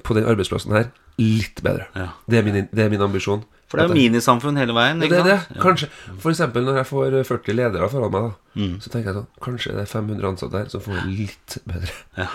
[0.07, 0.87] på den arbeidsplassen her
[1.21, 1.87] litt bedre.
[1.97, 2.09] Ja.
[2.29, 3.43] Det, er min, det er min ambisjon.
[3.67, 5.01] For det er jo minisamfunn hele veien.
[5.03, 5.57] Ja, det er det.
[5.59, 5.89] Kanskje,
[6.23, 8.77] For eksempel når jeg får 40 ledere foran meg, da, Mm.
[8.81, 11.91] så tenker jeg sånn Kanskje det er 500 ansatte her som får det litt bedre.
[12.17, 12.27] Ja.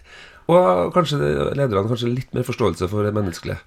[0.54, 3.58] Og kanskje det, lederne kanskje litt mer forståelse for det menneskelige.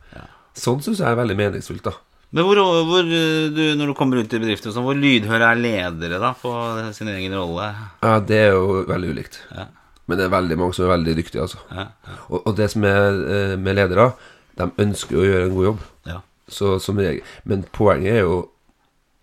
[0.58, 1.92] Sånn syns jeg er veldig meningsfullt, da.
[2.32, 5.60] Men hvor, hvor eh, du, når du kommer ut i bedrifter, sånn, hvor lydhøre er
[5.60, 6.52] ledere da på
[6.96, 7.68] sin egen rolle?
[8.06, 9.40] Ja, det er jo veldig ulikt.
[9.56, 9.66] Ja.
[10.10, 11.60] Men det er veldig mange som er veldig dyktige, altså.
[11.74, 14.12] Ja, ja, Og, og det som er eh, med ledere,
[14.60, 15.88] de ønsker å gjøre en god jobb.
[16.10, 16.22] ja.
[16.50, 18.38] Så som regel Men poenget er jo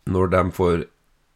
[0.07, 0.85] når de får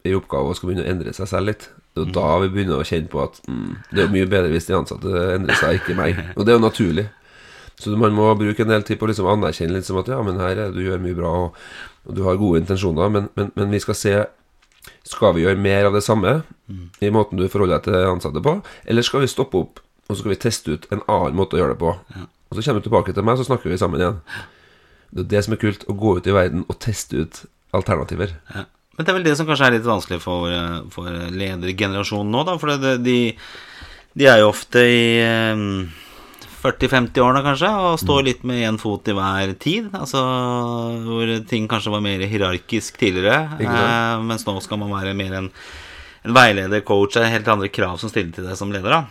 [0.07, 1.65] i oppgave og skal begynne å endre seg selv litt.
[1.91, 4.53] Det er jo da vi begynner å kjenne på at mm, det er mye bedre
[4.53, 6.21] hvis de ansatte endrer seg, ikke meg.
[6.37, 7.05] Og det er jo naturlig.
[7.75, 10.21] Så man må bruke en del tid på å liksom anerkjenne litt som at ja,
[10.23, 11.59] men her er du gjør mye bra, og,
[12.07, 14.15] og du har gode intensjoner, men, men, men vi skal se
[15.05, 16.39] Skal vi gjøre mer av det samme
[17.03, 18.55] i måten du forholder deg til ansatte på,
[18.89, 21.61] eller skal vi stoppe opp og så skal vi teste ut en annen måte å
[21.61, 21.91] gjøre det på?
[22.51, 24.19] Og så kommer du tilbake til meg, så snakker vi sammen igjen.
[25.11, 27.41] Det er det som er kult, å gå ut i verden og teste ut
[27.75, 28.33] alternativer.
[28.51, 28.65] Ja.
[28.97, 30.51] Men det er vel det som kanskje er litt vanskelig for,
[30.91, 32.57] for ledergenerasjonen nå, da.
[32.59, 33.15] For det, de,
[34.19, 35.63] de er jo ofte i eh,
[36.61, 38.01] 40-50-årene, kanskje, og Mm.
[38.03, 39.87] står litt med én fot i hver tid.
[39.97, 40.19] Altså
[41.07, 45.49] hvor ting kanskje var mer hierarkisk tidligere, eh, mens nå skal man være mer en,
[46.25, 49.05] en veileder, coach, det er helt andre krav som stiller til deg som leder, da.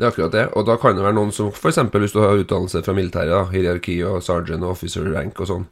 [0.00, 0.42] Det er akkurat det.
[0.56, 1.76] Og da kan det være noen som f.eks.
[1.92, 5.66] hvis du har utdannelse fra militæret, da, hierarki og sergeant og officer rank og sånn,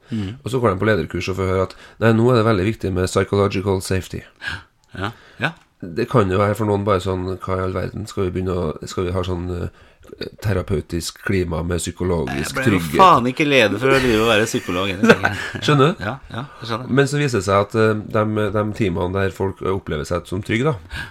[0.45, 1.73] og så går de på lederkurs og får høre at
[2.05, 4.21] nei, nå er det veldig viktig med psychological safety.
[4.99, 5.55] Ja, ja.
[5.81, 8.03] Det kan jo være for noen bare sånn Hva i all verden?
[8.11, 12.57] Skal vi begynne å Skal vi ha sånn eh, terapeutisk klima med psykologisk Jeg psykologisk
[12.57, 12.99] ble jo trygghet?
[12.99, 14.91] faen ikke leder for å drive og være psykolog.
[15.69, 16.03] Skjønner du?
[16.03, 16.91] Ja, ja, jeg skjønner.
[16.99, 20.43] Men så viser det seg at eh, de, de teamene der folk opplever seg som
[20.43, 21.07] trygge, da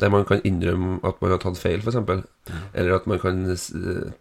[0.00, 1.98] der man kan innrømme at man har tatt feil, f.eks.,
[2.72, 3.42] eller at man kan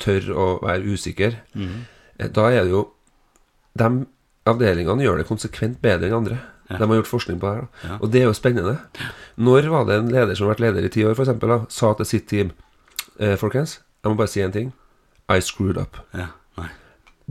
[0.02, 1.78] tørre å være usikker, mm.
[2.36, 2.88] da er det jo
[3.80, 3.88] De
[4.52, 6.40] avdelingene gjør det konsekvent bedre enn andre.
[6.72, 7.68] De har gjort forskning på det her.
[7.88, 7.98] Ja.
[8.02, 8.78] Og det er jo spennende.
[9.36, 12.10] Når var det en leder som har vært leder i ti år, f.eks., sa til
[12.10, 12.52] sitt team
[13.20, 14.72] eh, Folkens, jeg må bare si en ting.
[15.32, 16.00] I screwed up.
[16.18, 16.32] Ja.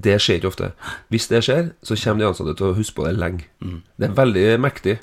[0.01, 0.71] Det skjer ikke ofte.
[1.13, 3.45] Hvis det skjer, så kommer de ansatte til å huske på det lenge.
[4.01, 4.99] Det er veldig mektig.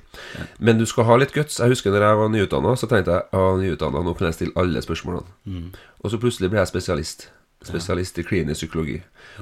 [0.60, 1.60] Men du skal ha litt guts.
[1.62, 4.56] Jeg husker når jeg var nyutdanna, så tenkte jeg ja, nyutdanna, nå kan jeg stille
[4.58, 5.74] alle spørsmålene.
[6.02, 7.28] Og så plutselig ble jeg spesialist.
[7.68, 9.00] Spesialist i klinisk psykologi.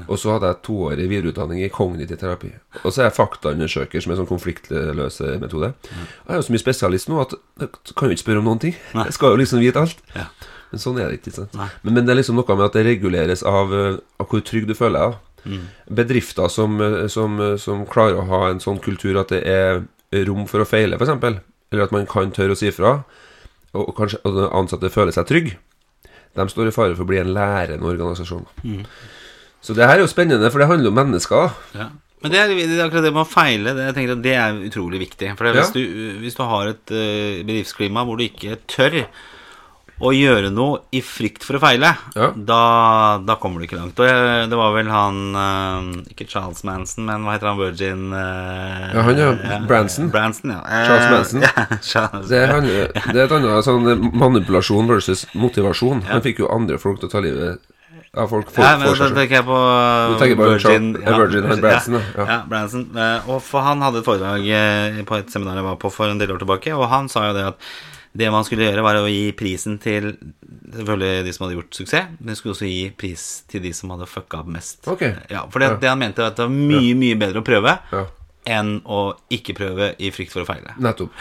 [0.07, 2.51] Og så hadde jeg toårig videreutdanning i kognitiv terapi.
[2.83, 5.73] Og så er jeg faktaundersøker, som er en sånn konfliktløse metode.
[5.91, 8.63] Jeg er jo så mye spesialist nå at jeg kan jo ikke spørre om noen
[8.63, 8.75] ting.
[8.95, 9.99] Jeg skal jo liksom vite alt.
[10.15, 10.29] Ja.
[10.71, 11.31] Men sånn er det ikke.
[11.35, 11.53] sant?
[11.83, 14.65] Men, men det er liksom noe med at det reguleres av, eh, av hvor trygg
[14.67, 15.19] du føler deg.
[15.89, 19.83] Bedrifter som, eh, som, eh, som klarer å ha en sånn kultur at det er
[20.25, 22.99] rom for å feile, f.eks., eller at man kan tørre å si fra,
[23.75, 25.57] og, kanskje og ansatte føler seg trygge,
[26.35, 28.45] de står i fare for å bli en lærende organisasjon.
[29.65, 31.55] Så det her er jo spennende, for det handler om mennesker.
[31.75, 31.89] Ja.
[32.21, 33.73] Men det er, det er akkurat det med å feile.
[33.75, 35.31] Det, jeg tenker at det er utrolig viktig.
[35.37, 35.63] For er Ja.
[35.63, 39.03] hvis, du, hvis du har et uh, bedriftsklima hvor du ikke tør
[40.03, 42.31] å gjøre noe i frykt for å feile, Ja.
[42.35, 43.99] da, da kommer du ikke langt.
[43.99, 47.59] Og det var vel han eh, Ikke Charles Manson, men hva heter han?
[47.61, 49.59] Virgin eh, Ja, han, ja.
[49.69, 50.09] Branson.
[50.11, 50.59] Branson, ja.
[50.67, 51.45] Eh, Charles Manson.
[51.45, 56.03] Ja, Charles, Det, handler, det er et annet sånn manipulasjon versus motivasjon.
[56.11, 57.63] Han fikk jo andre folk til å ta livet
[58.15, 58.47] ja, folk.
[58.51, 59.55] folk ja, men så tenker jeg på
[60.19, 62.27] tenker Virgin, ja, Virgin, ja, Branson, ja.
[62.29, 62.37] ja.
[62.51, 62.85] Branson.
[62.95, 66.11] Eh, Og for han hadde et foredrag eh, på et seminar jeg var på for
[66.11, 67.67] en del år tilbake, og han sa jo det at
[68.15, 70.13] det man skulle gjøre, var å gi prisen til
[70.75, 73.91] selvfølgelig de som hadde gjort suksess, men de skulle også gi pris til de som
[73.91, 74.85] hadde fucka opp mest.
[74.87, 75.15] Okay.
[75.31, 77.75] Ja, for det, det han mente, var at det var mye, mye bedre å prøve
[77.91, 78.05] Ja.
[78.59, 80.75] enn å ikke prøve i frykt for å feile.
[80.79, 81.11] Nettopp.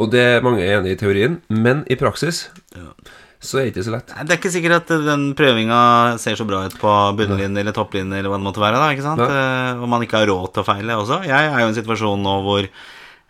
[0.00, 2.48] Og det er mange enig i teorien, men i praksis
[3.40, 4.10] så er det ikke så lett.
[4.26, 5.80] Det er ikke sikkert at den prøvinga
[6.20, 9.06] ser så bra ut på bunnlinje eller topplinje eller hva det måtte være, da, ikke
[9.06, 9.22] sant?
[9.22, 9.28] Nei.
[9.32, 11.22] Eh, Og man ikke har råd til å feile også.
[11.24, 12.68] Jeg er jo i en situasjon nå hvor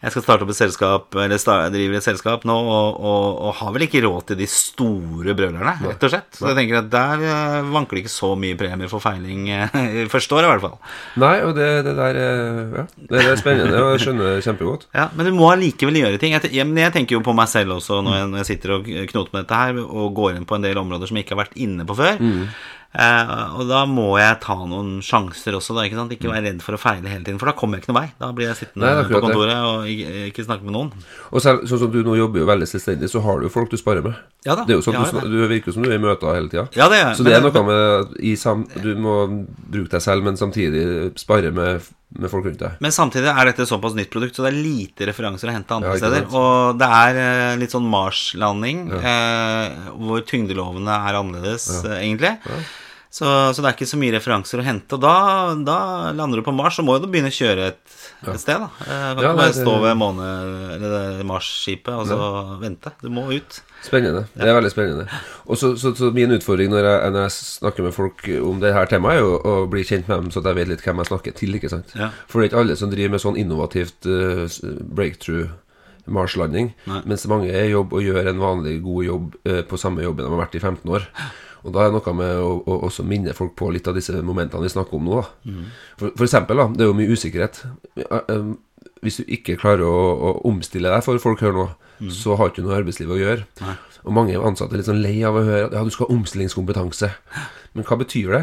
[0.00, 3.56] jeg skal starte opp et selskap, eller start, driver et selskap nå, og, og, og
[3.58, 6.38] har vel ikke råd til de store brølerne, rett og slett.
[6.38, 9.76] Så jeg tenker at der eh, vanker det ikke så mye premier for feiling eh,
[10.00, 10.96] i første året, i hvert fall.
[11.20, 14.88] Nei, og det, det der eh, Ja, det er spennende, og jeg skjønner det kjempegodt.
[14.96, 16.36] Ja, Men du må allikevel gjøre ting.
[16.38, 19.36] Jeg, jeg tenker jo på meg selv også når jeg, når jeg sitter og knoter
[19.36, 21.60] med dette her, og går inn på en del områder som jeg ikke har vært
[21.60, 22.16] inne på før.
[22.16, 25.84] Eh, og da må jeg ta noen sjanser også, da.
[25.86, 26.14] Ikke sant?
[26.16, 28.08] Ikke være redd for å feile hele tiden, for da kommer jeg ikke noen vei.
[28.18, 29.58] Da blir jeg sittende Nei, på kontoret det.
[29.68, 30.90] og ikke, ikke snakke med noen.
[31.30, 33.70] Og selv, sånn som du nå jobber jo veldig selvstendig, så har du jo folk
[33.70, 34.18] du sparer med.
[34.46, 36.34] Ja da, Det er jo sånn ja, du, du virker som du er i møter
[36.34, 36.66] hele tida.
[36.74, 39.16] Ja, det er Så det er noe med i sam, Du må
[39.70, 41.86] bruke deg selv, men samtidig spare med,
[42.18, 42.78] med folk rundt deg.
[42.82, 45.94] Men samtidig er dette såpass nytt produkt, så det er lite referanser å hente andre
[45.94, 46.26] Ja, steder.
[46.34, 52.00] Og det er eh, litt sånn Mars-landing, eh, hvor tyngdelovene er annerledes, ja.
[52.00, 52.34] egentlig.
[53.10, 54.98] Så, så det er ikke så mye referanser å hente.
[54.98, 55.14] Og da,
[55.66, 55.78] da
[56.14, 57.80] lander du på Mars, så må du begynne å kjøre et,
[58.28, 58.68] et sted, da.
[59.16, 62.18] Du Kan bare stå ved Mars-skipet og så
[62.60, 62.92] vente.
[63.00, 63.60] Du må ut.
[63.84, 64.26] Spennende.
[64.34, 65.06] Det er veldig spennende.
[65.46, 68.74] Og så, så, så min utfordring når jeg, når jeg snakker med folk om det
[68.76, 71.10] her temaet, er jo å bli kjent med dem, så jeg vet litt hvem jeg
[71.12, 71.56] snakker til.
[71.56, 71.96] ikke sant?
[71.96, 72.12] Ja.
[72.28, 74.44] For det er ikke alle som driver med sånn innovativt uh,
[74.92, 75.48] breakthrough
[76.10, 76.72] Mars-landing,
[77.06, 80.26] mens mange er i jobb og gjør en vanlig god jobb eh, på samme jobben
[80.26, 81.06] de har vært i 15 år.
[81.64, 84.14] Og da er det noe med å, å også minne folk på litt av disse
[84.24, 85.20] momentene vi snakker om nå.
[85.20, 85.54] Da.
[86.00, 87.62] For, for eksempel, da, det er jo mye usikkerhet.
[88.00, 88.50] Eh,
[89.04, 91.68] Hvis du ikke klarer å, å omstille deg for folk her nå,
[92.12, 93.44] så har du ikke noe arbeidsliv å gjøre.
[93.60, 93.74] Nei.
[94.08, 96.14] Og mange ansatte er litt sånn lei av å høre at ja, du skal ha
[96.16, 97.10] omstillingskompetanse.
[97.76, 98.42] Men hva betyr det?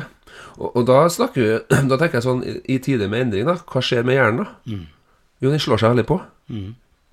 [0.58, 0.99] Og, og da
[1.34, 1.47] vi
[1.89, 3.58] Da tenker jeg sånn i, tider med endring, da.
[3.65, 4.77] Hva skjer med hjernen, da?
[5.41, 6.19] Jo, den slår seg veldig på.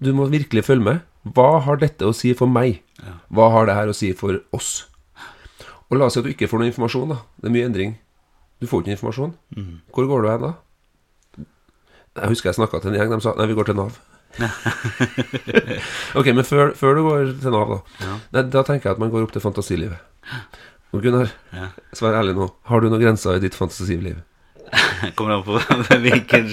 [0.04, 1.00] Du må virkelig følge med.
[1.36, 2.82] Hva har dette å si for meg?
[3.32, 4.82] Hva har det her å si for oss?
[5.94, 7.20] Og la oss si at du ikke får noe informasjon, da.
[7.38, 7.92] Det er mye endring.
[8.58, 9.34] Du får ikke informasjon.
[9.94, 10.52] Hvor går du hen da?
[12.18, 13.14] Jeg husker jeg snakka til en gjeng.
[13.14, 13.94] De sa nei, vi går til Nav.
[16.18, 18.12] ok, men før, før du går til Nav, da.
[18.34, 19.98] Nei, da tenker jeg at man går opp til fantasilivet.
[20.94, 21.68] Og Gunnar, Ja.
[21.94, 22.48] svar ærlig nå.
[22.70, 24.20] Har du noen grenser i ditt fantasiliv?
[25.16, 25.58] Kommer an på
[26.04, 26.46] hvilken,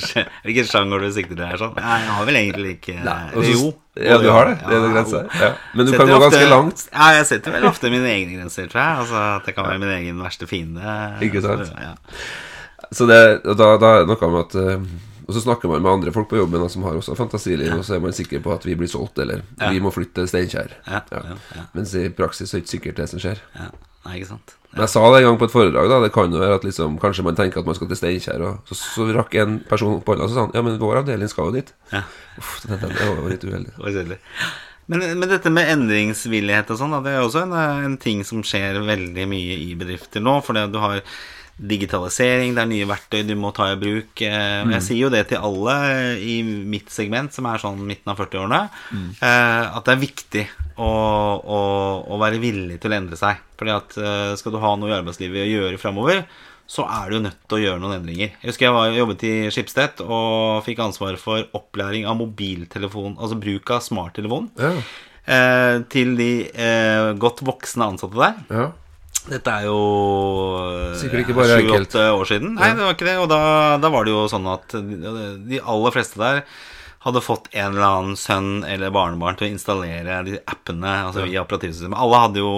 [0.45, 1.57] hvilken sjanger du sikter til her.
[1.61, 1.73] Sånn.
[1.77, 3.69] Nei, jeg har vel egentlig ikke Nei, også, Jo.
[4.01, 4.55] Ja, du har det?
[4.61, 5.25] Det er Ja, noen grenser?
[5.35, 5.49] Ja.
[5.75, 6.83] Men du Setter kan gå ganske ofte- langt.
[6.93, 8.99] Ja, jeg setter vel ofte mine egne grenser, tror jeg.
[9.03, 10.93] Altså At det kan være min egen verste fiende.
[11.27, 11.65] Ikke sant?
[11.67, 11.93] Så, ja.
[12.91, 14.85] Så det, da, da er det noe med at eh,
[15.27, 17.95] Og så snakker man med andre folk på jobben som har også fantasiliv, og så
[17.97, 20.73] er man sikker på at vi blir solgt, eller vi må flytte til Steinkjer.
[20.87, 21.21] Ja, ja,
[21.55, 21.63] ja.
[21.77, 23.39] Mens i praksis er det ikke sikkert det som skjer.
[24.01, 24.09] Ja.
[24.09, 24.55] Nei, ikke sant.
[24.71, 25.99] Men jeg sa det en gang på et foredrag, da.
[26.01, 28.77] Det kan jo være at liksom, kanskje man tenker at man skal til Steinkjer, så,
[28.77, 31.49] så rakk en person opp hånda og så sa han ja, men vår avdeling skal
[31.49, 31.73] jo dit.
[31.91, 32.05] Ja.
[32.39, 34.15] Uff, det, det, det var jo litt uheldig.
[34.91, 37.53] Men, men dette med endringsvillighet og sånn, det er også en,
[37.91, 40.39] en ting som skjer veldig mye i bedrifter nå.
[40.43, 41.03] Fordi du har
[41.61, 44.23] digitalisering, det er nye verktøy du må ta i bruk.
[44.25, 45.75] Eh, og Jeg sier jo det til alle
[46.17, 48.61] i mitt segment, som er sånn midten av 40-årene,
[49.19, 50.45] eh, at det er viktig
[50.77, 50.91] å,
[51.41, 51.59] å,
[52.13, 53.41] å være villig til å endre seg.
[53.59, 56.23] Fordi at eh, skal du ha noe i arbeidslivet å gjøre framover,
[56.71, 58.29] så er du nødt til å gjøre noen endringer.
[58.39, 63.35] Jeg husker jeg var, jobbet i Schibsted og fikk ansvar for opplæring av mobiltelefon, altså
[63.41, 64.69] bruk av smarttelefon, Ja.
[65.27, 68.39] eh, til de eh, godt voksne ansatte der.
[68.49, 68.69] ja.
[69.21, 69.75] Dette er jo
[70.97, 71.91] Sikkert ikke bare enkelt.
[71.93, 72.55] sju-åtte år siden.
[72.57, 73.17] Nei, det var ikke det.
[73.21, 73.37] Og da,
[73.77, 74.97] da var det jo sånn at de,
[75.51, 76.39] de aller fleste der
[77.01, 81.41] hadde fått en eller annen sønn eller barnebarn til å installere de appene altså via
[81.41, 81.97] operativsystemet.
[81.97, 82.51] Alle hadde jo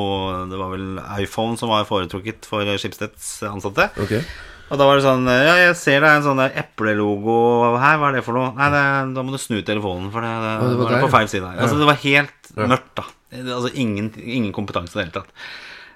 [0.52, 0.88] Det var vel
[1.24, 3.88] iPhone som var foretrukket for Schibsteds ansatte.
[4.04, 4.20] Okay.
[4.74, 7.38] Og da var det sånn Ja, jeg ser det er en sånn der eplelogo
[7.80, 7.98] her.
[8.02, 8.52] Hva er det for noe?
[8.58, 8.84] Nei, det,
[9.16, 11.60] da må du snu telefonen, for det, det, det var det på feil side her.
[11.64, 12.68] Altså, det var helt Ja.
[12.76, 13.06] mørkt, da.
[13.34, 15.32] Altså ingen, ingen kompetanse i det hele tatt.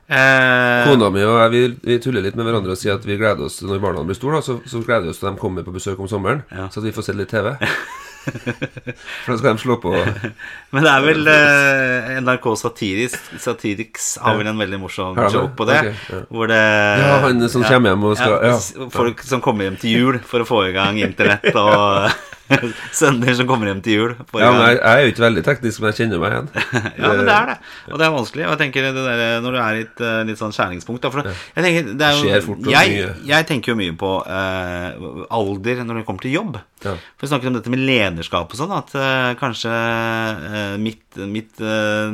[0.07, 3.17] Eh, Kona mi og jeg vi, vi tuller litt med hverandre og sier at vi
[3.19, 4.39] gleder oss når barna blir store.
[4.45, 6.69] Så, så gleder vi oss til de kommer på besøk om sommeren, Ja.
[6.71, 7.51] så at vi får se litt TV.
[8.27, 9.91] For da skal de slå på
[10.75, 15.33] Men det er vel eh, NRK Satirisk Satiriks har vel en veldig morsom Har de
[15.33, 15.39] det?
[15.41, 15.77] joke på det.
[15.79, 16.21] Ok, ja.
[16.33, 16.61] Hvor det
[17.03, 18.55] Ja, han som kommer hjem og skal- ja.
[18.57, 22.11] s- Folk som kommer hjem til jul for å få i gang internett og
[22.99, 24.13] Sønner som kommer hjem til jul.
[24.39, 26.49] Ja, men jeg, jeg er jo ikke veldig teknisk, men jeg kjenner meg igjen.
[27.01, 27.55] Ja, men det er det.
[27.91, 28.45] Og det er vanskelig.
[28.47, 31.23] Og jeg tenker det der, Når du er i et eh, litt sånn skjæringspunkt da,
[31.27, 33.11] jeg, tenker, det er jo, fort jeg, mye.
[33.29, 35.07] jeg tenker jo mye på eh,
[35.39, 36.59] alder når det kommer til jobb.
[36.85, 36.93] Ja.
[36.95, 38.75] For Vi snakket om dette med lederskap og sånn.
[38.77, 41.65] At eh, kanskje eh, mitt, mitt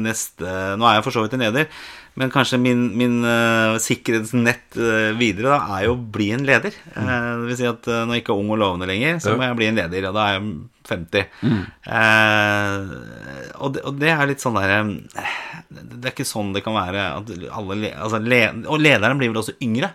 [0.03, 1.69] neste Nå er jeg for så vidt en leder.
[2.19, 6.75] Men kanskje min, min uh, sikkerhetsnett uh, videre da, er jo å bli en leder.
[6.93, 9.47] Uh, det vil si at når jeg ikke er ung og lovende lenger, så må
[9.47, 10.09] jeg bli en leder.
[10.11, 10.51] Og da er jeg
[10.93, 11.25] 50.
[11.93, 14.77] Eh, og, det, og det er litt sånn derre
[15.73, 17.03] Det er ikke sånn det kan være
[17.53, 18.39] alle altså, le,
[18.71, 19.89] Og lederen blir vel også yngre.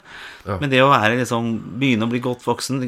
[0.48, 1.48] Men det å være liksom
[1.80, 2.78] begynne å bli godt voksen,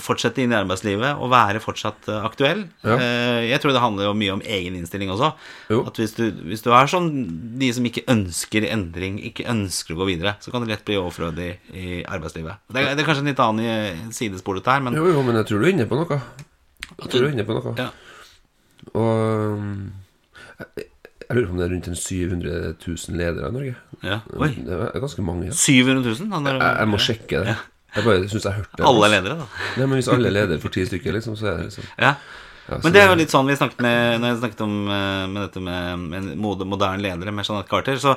[0.00, 2.94] fortsette inn i arbeidslivet og være fortsatt eh, aktuell Ja.
[2.96, 5.32] eh, Jeg tror det handler jo mye om egen innstilling også.
[5.68, 5.82] Jo.
[5.90, 7.10] At hvis du, hvis du er sånn
[7.60, 10.96] de som ikke ønsker endring, ikke ønsker å gå videre, så kan det lett bli
[11.00, 12.62] overflødig i arbeidslivet.
[12.72, 15.50] Det det er kanskje en litt annen sidespor dette her, men Jo, jo, men jeg
[15.50, 16.20] tror du er inne på noe.
[17.00, 17.74] Jeg tror du er inne på noe.
[17.78, 17.88] ja.
[18.96, 19.92] Og um,
[20.60, 20.86] jeg,
[21.28, 22.54] jeg lurer på om det er rundt en 700
[22.86, 23.74] 000 ledere i Norge.
[24.02, 24.20] ja.
[24.36, 24.48] Oi.
[24.66, 25.50] Det er ganske mange.
[25.50, 25.56] Ja.
[25.56, 26.32] 700 000?
[26.34, 27.56] Han er, Jeg, jeg må sjekke det.
[27.96, 28.86] Jeg bare syns jeg hørte det.
[28.86, 29.46] Alle er ledere, da.
[29.76, 32.12] Nei, men Hvis alle er ledere for ti stykker, liksom, så er det liksom Ja.
[32.14, 34.74] ja, så Men det er jo litt sånn vi snakket med Når jeg snakket om
[34.94, 38.14] eh, med dette med, med mode, moderne ledere med Jeanette Carter, så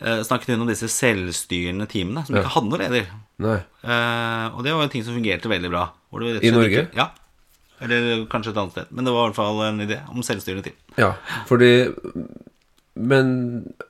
[0.00, 2.42] eh, snakket hun om disse selvstyrende teamene som Ja.
[2.46, 3.10] ikke hadde noen leder.
[3.44, 3.58] Nei.
[3.84, 5.84] Eh, og det var en ting som fungerte veldig bra.
[6.10, 6.86] Hvor det rett og I slett Norge?
[6.88, 7.10] Ikke, ja.
[7.80, 8.92] Eller kanskje et annet sted.
[8.92, 10.78] Men det var i hvert fall en idé om selvstyrende team.
[11.00, 11.14] Ja,
[11.48, 11.90] fordi
[13.00, 13.28] Men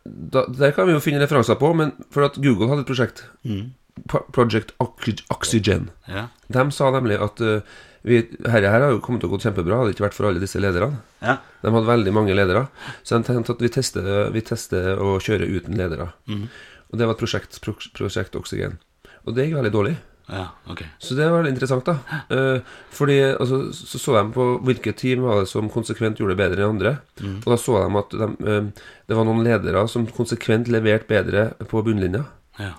[0.04, 3.24] da, Der kan vi jo finne referanser på, men for at Google hadde et prosjekt.
[3.42, 3.72] Mm.
[4.32, 5.88] Project Oxygen.
[6.06, 6.28] Ja.
[6.48, 7.64] De sa nemlig at uh,
[8.06, 10.28] vi, herre her har jo kommet til å gå kjempebra, hadde det ikke vært for
[10.28, 11.02] alle disse lederne.
[11.20, 11.40] ja.
[11.60, 12.68] De hadde veldig mange ledere,
[13.04, 16.06] så de tenkte at vi tester, vi tester å kjøre uten ledere.
[16.30, 18.78] Og det var et prosjekt, pro, prosjekt Oksygen.
[19.26, 19.98] Og det gikk veldig dårlig.
[20.30, 20.82] Ja, ok.
[21.02, 22.20] Så det var veldig interessant, da.
[22.30, 26.42] Eh, fordi altså, så så de på hvilke team var det som konsekvent gjorde det
[26.42, 26.92] bedre enn andre.
[27.22, 31.50] Og da så de at de, eh, det var noen ledere som konsekvent leverte bedre
[31.70, 32.24] på bunnlinja.
[32.60, 32.74] Ja.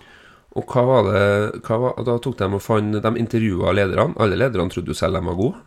[0.59, 1.19] Og hva var det
[1.63, 4.17] hva var, Da tok de og fant De intervjua lederne.
[4.19, 5.61] Alle lederne trodde jo selv de var gode.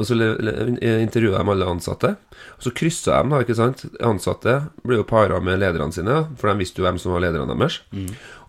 [0.00, 2.16] Og så intervjua de alle ansatte.
[2.56, 3.84] Og så kryssa de, da, ikke sant.
[4.02, 7.54] Ansatte ble jo para med lederne sine, for de visste jo hvem som var lederne
[7.54, 7.78] deres.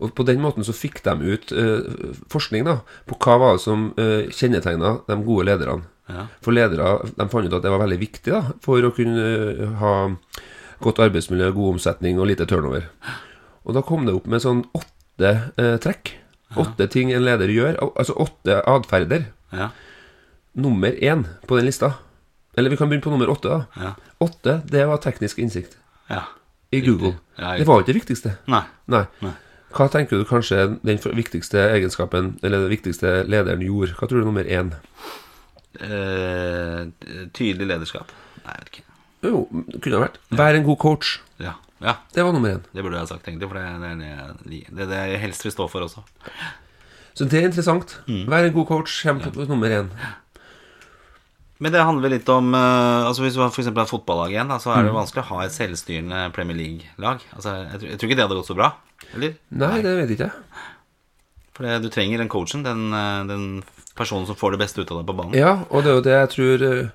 [0.02, 3.64] Og på den måten så fikk de ut uh, forskning da på hva var det
[3.66, 5.88] som uh, kjennetegna de gode lederne.
[6.08, 6.28] Ja.
[6.42, 9.74] For ledere de fant ut at det var veldig viktig da for å kunne eh,
[9.82, 9.96] ha
[10.84, 12.86] godt arbeidsmiljø, god omsetning og lite turnover.
[13.68, 16.14] Og da kom det opp med sånn åtte eh, trekk.
[16.58, 17.78] Åtte ting en leder gjør.
[17.82, 19.26] al- Altså åtte atferder.
[19.52, 19.70] Ja.
[20.56, 21.94] Nummer én på den lista.
[22.58, 23.50] Eller vi kan begynne på nummer åtte.
[23.50, 23.96] da Ja.
[24.22, 25.76] Åtte, det var teknisk innsikt
[26.10, 26.24] ja.
[26.72, 27.18] i Google.
[27.38, 28.38] Ja, Det var jo ikke det viktigste.
[28.48, 28.64] Nei.
[28.88, 29.06] Nei.
[29.22, 29.32] Nei.
[29.74, 33.94] Hva tenker du kanskje den viktigste egenskapen, eller den viktigste lederen gjorde?
[33.94, 34.72] Hva tror du er nummer én?
[35.78, 36.88] Eh,
[37.36, 38.10] tydelig lederskap.
[38.46, 38.84] Nei, jeg vet ikke.
[39.28, 40.18] Jo, det kunne ha vært.
[40.40, 41.20] Vær en god coach.
[41.44, 41.54] Ja.
[41.82, 41.94] Ja.
[42.14, 42.62] Det var nummer én.
[42.74, 43.50] Det burde jeg ha sagt, egentlig.
[43.52, 46.04] For det er det, det, det, jeg helst vil stå for også.
[47.18, 47.98] Så det er interessant.
[48.08, 48.24] Mm.
[48.30, 48.96] Vær en god coach.
[49.04, 49.92] Kjem på nummer én.
[51.58, 53.66] Men det handler litt om eh, Altså Hvis du f.eks.
[53.72, 55.00] for har fotballag igjen, da, så er det Mm.
[55.00, 57.24] vanskelig å ha et selvstyrende Premier League-lag.
[57.34, 58.68] Altså, jeg, jeg tror ikke det hadde gått så bra.
[59.16, 59.34] Eller?
[59.50, 60.66] Nei, det vet ikke jeg.
[61.58, 63.48] For det, du trenger den coachen, den, eh, den
[63.98, 65.34] personen som får det beste ut av deg på banen.
[65.38, 66.90] Ja, og det er jo det jeg tror eh,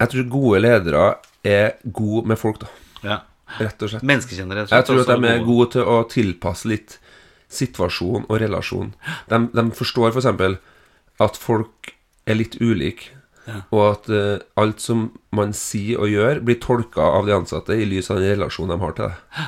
[0.00, 1.04] Jeg tror gode ledere
[1.46, 2.72] er gode med folk, da.
[3.02, 3.20] Ja.
[3.58, 4.04] Rett og slett.
[4.08, 4.66] Menneskekjennere.
[4.70, 6.98] Jeg tror at de er gode til å tilpasse litt
[7.52, 8.94] situasjon og relasjon.
[9.28, 10.30] De, de forstår f.eks.
[11.20, 11.92] at folk
[12.26, 13.10] er litt ulike,
[13.42, 13.64] Ja.
[13.74, 17.84] og at uh, alt som man sier og gjør, blir tolka av de ansatte i
[17.90, 19.46] lys av den relasjonen de har til det.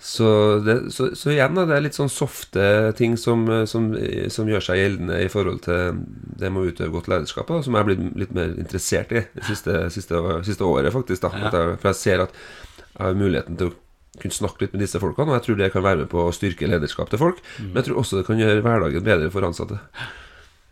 [0.00, 0.26] Så,
[0.64, 2.62] det, så, så igjen, da, det er litt sånn softe
[2.96, 3.90] ting som, eh, som,
[4.32, 5.98] som gjør seg gjeldende i forhold til
[6.40, 9.20] det med å utøve godt lederskap, da, som jeg er blitt litt mer interessert i
[9.36, 11.20] det siste, siste, siste året, faktisk.
[11.26, 11.52] da Ja.
[11.52, 13.76] jeg, For jeg ser at jeg har muligheten til å
[14.20, 16.32] kunne snakke litt med disse folkene, og jeg tror det kan være med på å
[16.34, 17.44] styrke lederskap til folk.
[17.60, 19.78] Men jeg tror også det kan gjøre hverdagen bedre for ansatte.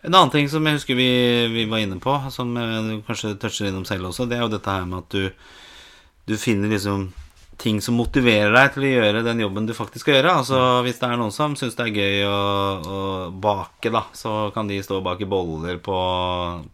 [0.08, 1.10] En annen ting som jeg husker vi,
[1.52, 4.52] vi var inne på, som eh, du kanskje toucher innom selv også, det er jo
[4.56, 5.30] dette her med at du,
[6.30, 7.10] du finner liksom
[7.58, 10.34] ting som motiverer deg til å gjøre den jobben du faktisk skal gjøre.
[10.42, 12.40] Altså Hvis det er noen som syns det er gøy å,
[12.78, 13.00] å
[13.34, 15.98] bake, da, så kan de stå og bake boller på,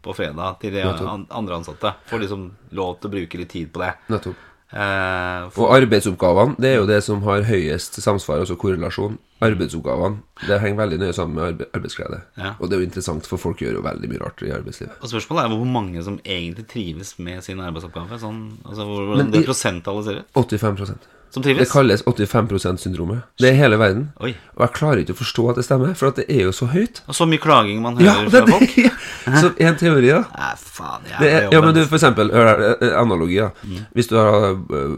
[0.05, 1.95] på fredag til de andre ansatte.
[2.11, 3.95] Får liksom lov til å bruke litt tid på det.
[4.13, 4.51] Nettopp.
[4.73, 9.19] Eh, Og arbeidsoppgavene, det er jo det som har høyest samsvar, altså korrelasjon.
[9.45, 12.21] Arbeidsoppgavene, det henger veldig nøye sammen med arbe arbeidsglede.
[12.41, 12.55] Ja.
[12.59, 14.97] Og det er jo interessant, for folk gjør jo veldig mye rart i arbeidslivet.
[15.03, 18.19] Og spørsmålet er hvor mange som egentlig trives med sin arbeidsoppgave.
[18.23, 20.33] Sånn, altså hvor, hvordan det prosenttallet ser ut.
[20.35, 20.97] 85
[21.35, 23.25] Som Det kalles 85 %-syndromet.
[23.43, 24.05] Det er hele verden.
[24.23, 24.37] Oi.
[24.55, 27.01] Og jeg klarer ikke å forstå at det stemmer, for det er jo så høyt.
[27.11, 28.77] Og så mye klaging man Ja, hører det fra folk.
[28.77, 28.93] det.
[29.43, 30.21] Så en teori, da.
[30.37, 31.09] Nei, faen.
[31.11, 33.49] Jeg Det er, ja, men du, for eksempel, her, eh, analogi, da.
[33.67, 33.81] Mm.
[33.99, 34.95] Hvis du har øh,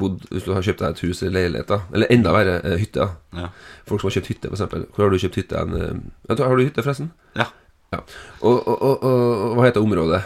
[0.00, 1.78] bodd Hvis du har kjøpt deg et hus eller leilighet, da.
[1.94, 3.06] Eller enda verre, eh, hytte.
[3.36, 3.48] Ja.
[3.86, 4.86] Folk som har kjøpt hytte, eksempel.
[4.96, 5.62] Hvor har du kjøpt hytte?
[5.62, 7.12] En, eh, har du hytte, forresten?
[7.38, 7.46] ja.
[7.94, 8.00] Ja.
[8.42, 10.18] Og, og, og, og hva heter området?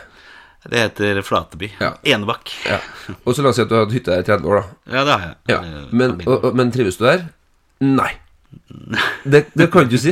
[0.69, 1.71] Det heter Flateby.
[1.81, 1.95] Ja.
[2.05, 2.51] Enebakk.
[2.69, 2.79] Ja.
[3.25, 4.97] Og så la oss si at du har hatt hytte der i 30 år, da.
[4.99, 5.37] Ja, det har jeg.
[5.55, 5.61] Ja.
[5.65, 7.25] Eh, Men, og, og, men trives du der?
[7.81, 8.11] Nei.
[9.31, 10.11] Det, det kan du si.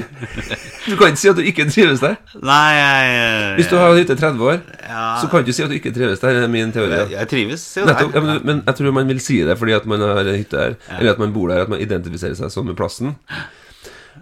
[0.86, 2.16] Du kan ikke si at du ikke trives der.
[2.38, 5.62] Nei, jeg Hvis du har hatt hytte i 30 år, ja, så kan du si
[5.64, 6.36] at du ikke trives der.
[6.38, 6.90] Det er min teori.
[6.94, 8.20] jeg, jeg trives jo der.
[8.20, 11.12] men, men jeg tror man vil si det fordi at man har hytte her, eller
[11.16, 13.16] at man bor der, at man identifiserer seg som med plassen.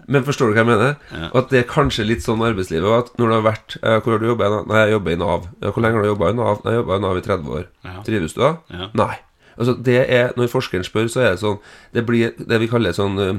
[0.07, 0.93] Men forstår du hva jeg mener?
[1.11, 1.29] Ja.
[1.33, 2.87] Og at det er kanskje litt sånn arbeidslivet.
[2.87, 4.49] At når du har vært eh, Hvor har du jobba?
[4.69, 5.47] Nei, jeg jobber i Nav.
[5.65, 6.61] Hvor lenge har du jobba i Nav?
[6.63, 7.65] Nei, jeg jobba i Nav i 30 år.
[7.89, 7.95] Ja.
[8.07, 8.51] Trives du da?
[8.71, 8.87] Ja.
[9.01, 9.13] Nei.
[9.57, 11.59] Altså, det er Når forskeren spør, så er det sånn
[11.95, 13.35] Det blir det vi kaller sånn eh,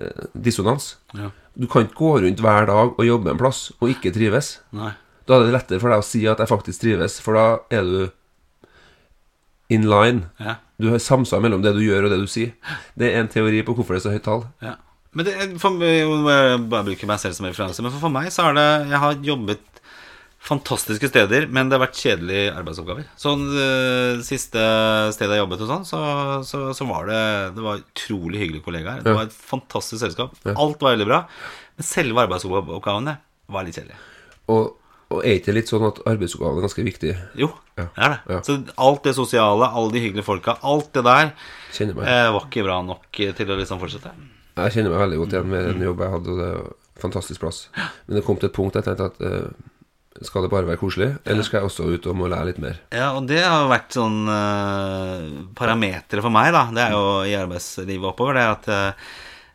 [0.00, 0.94] eh, dissonans.
[1.14, 1.30] Ja.
[1.54, 4.56] Du kan ikke gå rundt hver dag og jobbe en plass og ikke trives.
[4.74, 4.90] Nei.
[5.28, 7.86] Da er det lettere for deg å si at jeg faktisk trives, for da er
[7.86, 8.00] du
[9.72, 10.26] in line.
[10.42, 10.58] Ja.
[10.82, 12.52] Du har samsvar mellom det du gjør og det du sier.
[12.98, 14.44] Det er en teori på hvorfor det er så høyt tall.
[14.64, 14.74] Ja.
[15.14, 16.08] Men det, for, jeg
[16.70, 17.82] bare bruker meg selv som referanse.
[17.84, 19.62] Men for, for meg så er det Jeg har jobbet
[20.44, 23.06] fantastiske steder, men det har vært kjedelige arbeidsoppgaver.
[23.16, 24.60] Sånn det siste
[25.16, 26.00] stedet jeg jobbet hos sånn, så,
[26.44, 27.20] så, så var det
[27.56, 29.00] Det var utrolig hyggelige kollegaer.
[29.06, 30.34] Det var et fantastisk selskap.
[30.52, 31.22] Alt var veldig bra.
[31.78, 33.16] Men selve arbeidsoppgavene
[33.54, 34.02] var litt kjedelige.
[34.52, 34.74] Og,
[35.14, 37.16] og er ikke det litt sånn at arbeidsoppgavene er ganske viktige?
[37.40, 37.48] Jo,
[37.80, 37.88] Ja.
[37.96, 38.20] det er det.
[38.36, 38.42] Ja.
[38.46, 42.82] Så alt det sosiale, alle de hyggelige folka, alt det der eh, var ikke bra
[42.84, 44.12] nok til å liksom fortsette.
[44.54, 47.04] Jeg kjenner meg veldig godt igjen med den jobben jeg hadde, og det er en
[47.04, 47.62] fantastisk plass.
[48.06, 49.72] Men det kom til et punkt jeg tenkte at uh,
[50.22, 52.78] skal det bare være koselig, eller skal jeg også ut og må lære litt mer?
[52.94, 55.26] Ja, og det har vært sånn uh,
[55.58, 56.68] parametere for meg, da.
[56.70, 58.38] Det er jo i arbeidslivet oppover.
[58.38, 59.08] Det at eh,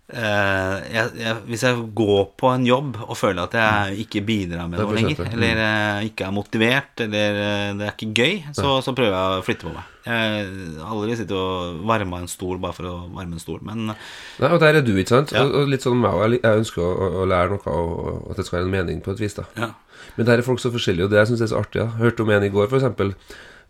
[0.10, 4.82] jeg, jeg, hvis jeg går på en jobb og føler at jeg ikke bidrar med
[4.82, 8.96] noe lenger, eller eh, ikke er motivert, eller eh, det er ikke gøy, så, så
[8.98, 9.94] prøver jeg å flytte på meg.
[10.10, 10.50] Jeg
[10.80, 14.50] har aldri sittet og varma en stol bare for å varme en stol, men Nei,
[14.50, 15.36] og der er du, ikke sant?
[15.36, 15.46] Ja.
[15.46, 16.40] Og, og litt sånn meg.
[16.40, 19.14] Jeg, ønsker å, å, lære noe, og, og at det skal være en mening på
[19.14, 19.38] et vis.
[19.38, 19.74] da ja.
[20.18, 21.84] Men der er folk så forskjellige, og det jeg syns er så artig.
[21.84, 23.14] Jeg hørte om en i går, eksempel,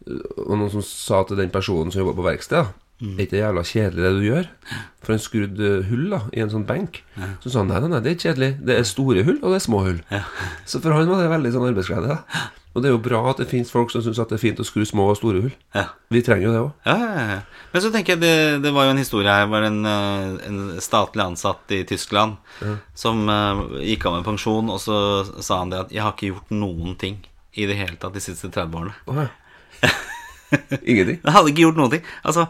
[0.08, 2.70] og noen som sa til den personen som jobba på verksted
[3.00, 3.16] Mm.
[3.16, 4.48] Er ikke det jævla kjedelig det du gjør?
[5.06, 7.02] For en skrudd hull da i en sånn benk.
[7.40, 8.50] Så sa han nei, nei, nei, det er ikke kjedelig.
[8.68, 10.02] Det er store hull, og det er små hull.
[10.12, 10.26] Ja.
[10.68, 12.18] Så for han var det veldig sånn arbeidsglede.
[12.18, 12.48] Da.
[12.76, 14.66] Og det er jo bra at det finnes folk som syns det er fint å
[14.68, 15.56] skru små og store hull.
[15.74, 15.88] ja.
[16.14, 16.70] Vi trenger jo det òg.
[16.86, 17.66] Ja, ja, ja.
[17.74, 20.60] Men så tenker jeg det, det var jo en historie her var en, eh, en
[20.82, 22.38] statlig ansatt i Tyskland
[22.98, 25.00] som uh, gikk av med pensjon, og så
[25.42, 27.20] sa han det at 'jeg har ikke gjort noen ting
[27.58, 29.30] i det hele tatt de siste 30 årene'.
[30.90, 31.20] Ingenting.
[31.26, 32.06] Han hadde ikke gjort noen ting.
[32.24, 32.48] Altså,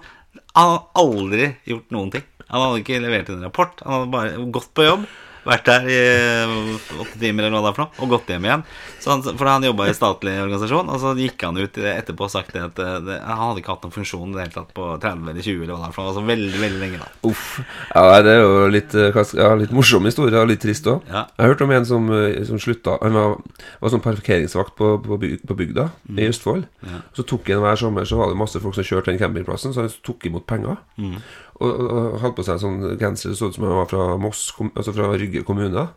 [0.54, 2.26] han hadde aldri gjort noen ting.
[2.50, 3.82] Han hadde ikke levert en rapport.
[3.86, 5.06] Han hadde bare gått på jobb,
[5.48, 8.64] vært der i eh, åtte timer eller er noe, og gått hjem igjen.
[9.00, 12.34] Så han, for han jobba i statlig organisasjon, og så gikk han ut etterpå og
[12.34, 14.88] sagt at eh, det, han hadde ikke hatt noen funksjon i det hele tatt på
[15.02, 16.06] 30 eller 20 eller er noe.
[16.10, 17.10] Altså veldig, veldig lenge, da.
[17.30, 17.48] Uff.
[17.94, 21.04] Ja, det er jo litt, eh, ja, litt morsom historie, og litt trist òg.
[21.10, 21.26] Ja.
[21.40, 22.10] Jeg hørte om en som,
[22.48, 23.36] som slutta Han var,
[23.82, 26.68] var sånn parkeringsvakt på, på, byg, på bygda i Østfold.
[26.86, 27.04] Ja.
[27.16, 29.86] Så tok han hver sommer Så var det masse folk som kjørte den campingplassen, så
[29.86, 30.80] han tok imot penger.
[31.00, 31.20] Og,
[31.60, 34.50] og, og hadde på seg en sånn genser så ut som han var fra Moss,
[34.74, 35.88] altså fra Rygge kommune.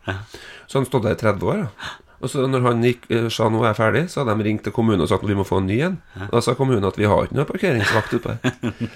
[0.67, 1.63] Så han stod der i 30 år.
[1.67, 1.93] Da.
[2.23, 4.63] Og så når han gikk, eh, sa nå er jeg ferdig, så hadde de ringt
[4.67, 5.97] til kommunen og sagt at vi må få en ny en.
[6.31, 8.53] Da sa kommunen at vi har ikke noe parkeringsvakt oppe her.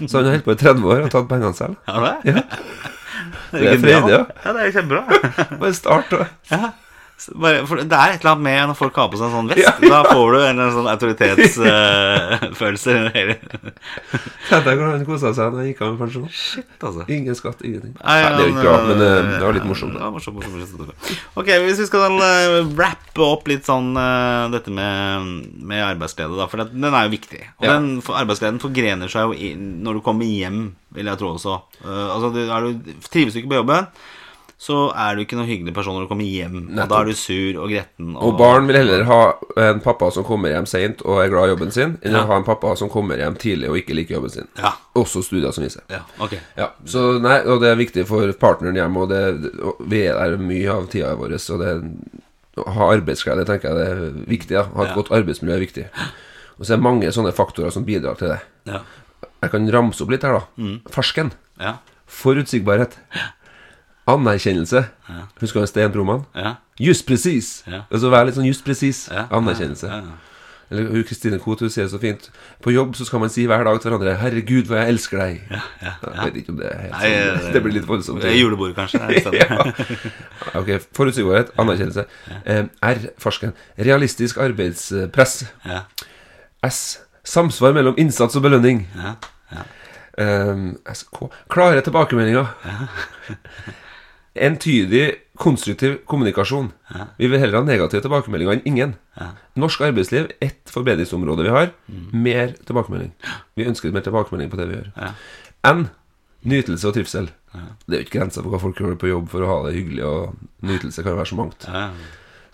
[0.07, 1.75] Så han har holdt på i 30 år og tatt pengene selv.
[1.89, 2.35] Ja, det?
[2.37, 2.45] Ja.
[3.51, 4.21] Det er freidig, ja.
[4.45, 5.19] Ja, det er kjempebra.
[5.61, 6.27] Bare start, da.
[6.51, 6.71] Ja.
[7.33, 9.65] Bare, det er et eller annet med når folk har på seg en sånn vest.
[9.65, 12.93] Ja, Da får du en eller annen sånn autoritetsfølelse.
[14.47, 16.27] Tenk deg hvordan han kosa seg da han gikk av med pensjon.
[16.29, 17.01] Shit, altså.
[17.11, 17.95] Ingen skatt, ingenting.
[17.97, 19.95] Nei, Nei, det er jo ikke bra, men eh, øh, det var litt morsomt.
[19.97, 20.93] Ja, morsomt, morsomt.
[21.41, 25.25] Ok, hvis vi skal uh, rappe opp litt sånn uh, dette med,
[25.57, 26.45] med arbeidsglede, da.
[26.51, 27.41] For det, den er jo viktig.
[27.57, 27.73] Og Ja.
[27.79, 31.57] den for arbeidsgleden forgrener seg jo i, når du kommer hjem, vil jeg tro også.
[31.81, 32.77] Uh, altså, du, er du,
[33.09, 33.89] trives du ikke på jobben,
[34.57, 36.55] så er du ikke noen hyggelig person når du kommer hjem.
[36.73, 38.15] Og da er du sur og gretten.
[38.17, 39.19] Og barn vil heller ha
[39.67, 42.23] en pappa som kommer hjem seint og er glad i jobben sin, enn Ja.
[42.23, 44.47] å ha en pappa som kommer hjem tidlig og ikke liker jobben sin.
[44.57, 44.71] Ja.
[44.97, 45.83] Også studier som viser.
[45.93, 46.33] Ja, ok.
[46.57, 50.17] Ja, så nei, og det er viktig for partneren hjemme, og, det, og vi er
[50.17, 51.75] der mye av tida vår, så det
[52.57, 54.55] å ha arbeidsglede tenker jeg det er viktig.
[54.57, 54.63] Ja.
[54.73, 55.85] Ha et godt arbeidsmiljø er viktig.
[56.57, 58.39] Og så er det mange sånne faktorer som bidrar til det.
[58.65, 58.81] Ja.
[59.43, 60.47] Jeg kan ramse opp litt her, da.
[60.57, 60.79] Mm.
[60.89, 61.29] Farsken.
[61.61, 61.75] Ja.
[62.09, 62.97] Forutsigbarhet.
[64.07, 64.85] Anerkjennelse.
[65.09, 65.25] Ja.
[65.41, 66.25] Husker du Sten Broman?
[66.35, 66.55] Ja.
[66.79, 67.63] Just presis.
[67.67, 67.81] Ja.
[67.91, 69.07] Altså være litt sånn just presis.
[69.11, 69.25] Ja.
[69.31, 69.87] Anerkjennelse.
[69.91, 70.01] Ja.
[70.69, 72.25] Eller hun Kristine Koht hun sier det så fint
[72.59, 75.37] På jobb så skal man si hver dag til hverandre 'Herregud, hvor jeg elsker deg'.
[75.49, 77.45] Ja, ja, Jeg vet ikke om det er helt Nei, sånn.
[77.45, 78.21] det- Det blir litt voldsomt.
[78.21, 78.99] Det er julebord, kanskje.
[79.21, 79.47] stedet.
[79.47, 80.59] ja.
[80.59, 82.05] Ok, Forutsigbarhet, anerkjennelse.
[82.83, 82.97] R.
[83.17, 83.53] Farsken.
[83.79, 85.45] Realistisk arbeidspress.
[85.65, 85.81] Ja,
[86.63, 86.99] S.
[87.23, 88.87] Samsvar mellom innsats og belønning.
[88.95, 89.15] ja,
[89.55, 89.63] ja.
[90.19, 91.29] Eh, SK.
[91.49, 92.45] Klare tilbakemeldinger.
[94.39, 96.71] Entydig, konstruktiv kommunikasjon.
[97.17, 98.95] Vi vil heller ha negative tilbakemeldinger enn ingen.
[99.57, 101.71] Norsk arbeidsliv, ett forbedringsområde vi har.
[102.13, 103.11] Mer tilbakemelding.
[103.57, 104.91] Vi ønsker mer tilbakemelding på det vi gjør.
[104.97, 105.11] Ja.
[105.73, 105.87] N.
[106.47, 107.29] Nytelse og trivsel.
[107.87, 109.75] Det er jo ikke grenser for hva folk gjør på jobb for å ha det
[109.77, 110.35] hyggelig, og
[110.67, 111.67] nytelse kan være så mangt.
[111.67, 111.89] ja.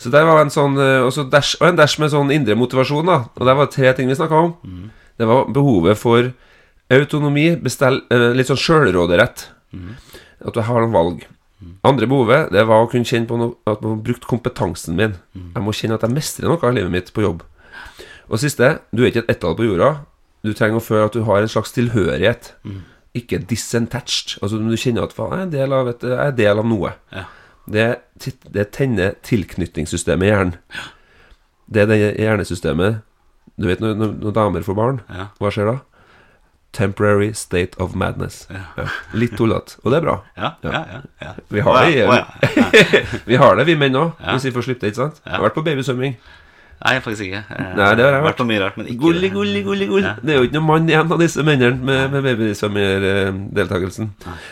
[0.03, 3.05] Så der var en sånn Og også dash, Og en dash med sånn indre motivasjon,
[3.05, 3.29] da.
[3.37, 4.89] Og der var det tre ting vi snakka om.
[5.17, 6.33] Det var behovet for
[6.91, 9.45] autonomi, bestell, eh, litt sånn sjølråderett.
[10.45, 11.23] At du har noen valg.
[11.83, 15.15] Andre behovet det var å kunne kjenne på noe, at man har brukt kompetansen min.
[15.35, 17.43] Jeg må kjenne at jeg mestrer noe av livet mitt på jobb.
[18.29, 19.91] Og siste, du er ikke et ettall på jorda.
[20.43, 22.53] Du trenger å føle at du har en slags tilhørighet.
[23.15, 24.37] Ikke disentached.
[24.41, 26.93] Altså du kjenner at faen, jeg er del av, et, jeg er del av noe.
[27.13, 27.25] Ja.
[27.69, 27.87] Det,
[28.51, 30.55] det tenner tilknytningssystemet i hjernen.
[31.73, 32.97] Det er det hjernesystemet
[33.55, 35.27] Du vet når, når damer får barn, Ja.
[35.39, 35.75] hva skjer da?
[36.73, 38.47] Temporary state of madness.
[38.49, 38.87] Ja.
[39.13, 39.75] Litt tullete.
[39.83, 40.15] Og det er bra.
[40.37, 41.33] Ja, ja, ja, ja.
[41.53, 42.23] Vi har det.
[43.29, 44.93] Vi har det, vi menn òg, hvis vi får slippe det.
[44.95, 45.21] ikke sant?
[45.25, 46.15] Jeg har vært på babysvømming.
[46.83, 47.43] Nei, faktisk ikke.
[47.53, 48.25] Eh, Nei, det har jeg vært.
[48.25, 50.09] vært på mye rart, men ikke Gulli, gulli, gulli, gulli.
[50.19, 54.09] Det er jo ikke noen mann igjen av disse mennene med, med babysvømmerdeltakelsen.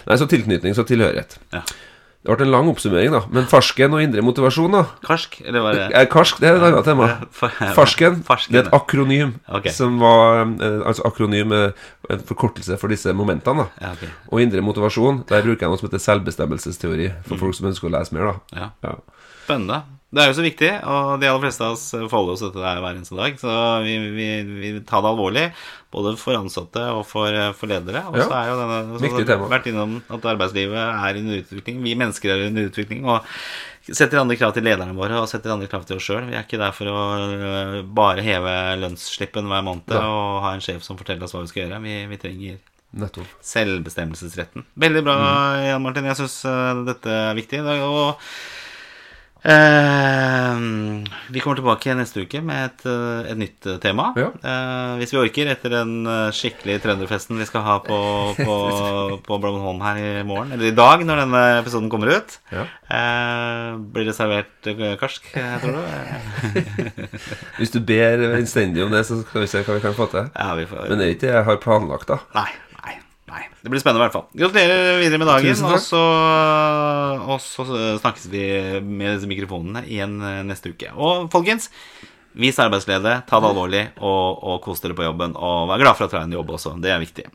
[0.07, 1.35] Nei, så tilknytning, så tilhørighet.
[1.51, 1.65] Ja.
[2.21, 3.23] Det ble en lang oppsummering, da.
[3.33, 4.83] Men farsken og indre motivasjon, da.
[5.01, 7.07] Karsk, eller var det Eh, Karsk, det er et annet tema.
[7.33, 9.31] Farsken, Farsken, det er et akronym.
[9.49, 9.71] Okay.
[9.73, 11.71] Som var eh, Altså akronym er
[12.13, 13.65] en forkortelse for disse momentene.
[13.65, 14.05] da Ja, ok.
[14.29, 17.07] Og indre motivasjon, der bruker jeg noe som heter selvbestemmelsesteori.
[17.09, 17.23] Mm.
[17.31, 18.59] For folk som ønsker å lese mer, da.
[18.61, 18.69] Ja.
[18.85, 18.95] Ja.
[19.47, 19.81] Spennende.
[20.11, 22.71] Det er jo så viktig, og de aller fleste av oss forholder oss til dette
[22.83, 23.37] hver eneste dag.
[23.39, 23.51] Så
[23.85, 24.25] vi, vi,
[24.59, 25.45] vi tar det alvorlig,
[25.95, 28.01] både for ansatte og for, for ledere.
[28.11, 28.41] Og så Ja.
[28.41, 29.47] er jo denne så Viktig tema.
[29.53, 31.79] vært innom at arbeidslivet er under utvikling.
[31.85, 33.05] Vi mennesker er under utvikling.
[33.07, 33.23] Og
[33.87, 36.27] setter andre krav til lederne våre og setter andre krav til oss sjøl.
[36.27, 36.99] Vi er ikke der for å
[37.31, 38.51] øh, bare heve
[38.83, 40.03] lønnsslippen hver måned Ja.
[40.03, 41.79] og ha en sjef som forteller oss hva vi skal gjøre.
[41.87, 42.59] Vi, vi trenger
[42.91, 43.27] Nettopp.
[43.39, 44.65] Selvbestemmelsesretten.
[44.75, 45.65] Veldig bra, Mm.
[45.69, 46.03] Jan Martin.
[46.11, 46.41] Jeg syns
[46.85, 47.61] dette er viktig.
[47.63, 48.19] Og
[49.43, 50.61] eh,
[51.31, 54.09] vi kommer tilbake neste uke med et, eh, et nytt eh, tema.
[54.19, 54.29] Ja.
[54.35, 57.99] Eh, hvis vi orker, etter den skikkelig trønderfesten vi skal ha på,
[58.37, 58.55] på,
[59.27, 60.51] på Blommenholm her i morgen.
[60.55, 62.37] Eller i dag, når denne episoden kommer ut.
[62.51, 62.65] Ja.
[62.91, 64.71] Eh, blir det servert
[65.01, 65.31] karsk,
[65.63, 66.81] tror du?
[67.59, 70.27] Hvis du ber innstendig om det, så skal vi se hva vi kan få til.
[70.35, 72.21] Ja, vi får Men det er ikke det jeg har planlagt, da.
[72.37, 72.49] Nei.
[73.61, 74.25] Det blir spennende i hvert fall.
[74.33, 75.65] Gratulerer videre med dagen.
[75.69, 76.01] Og så,
[77.21, 77.65] og så
[78.01, 78.45] snakkes vi
[78.81, 80.89] med disse mikrofonene igjen eh, neste uke.
[80.97, 81.69] Og folkens,
[82.41, 85.37] vis arbeidsglede, ta det alvorlig, og, og kos dere på jobben.
[85.37, 86.73] Og vær glad for å dere en jobb også.
[86.81, 87.27] Det er viktig.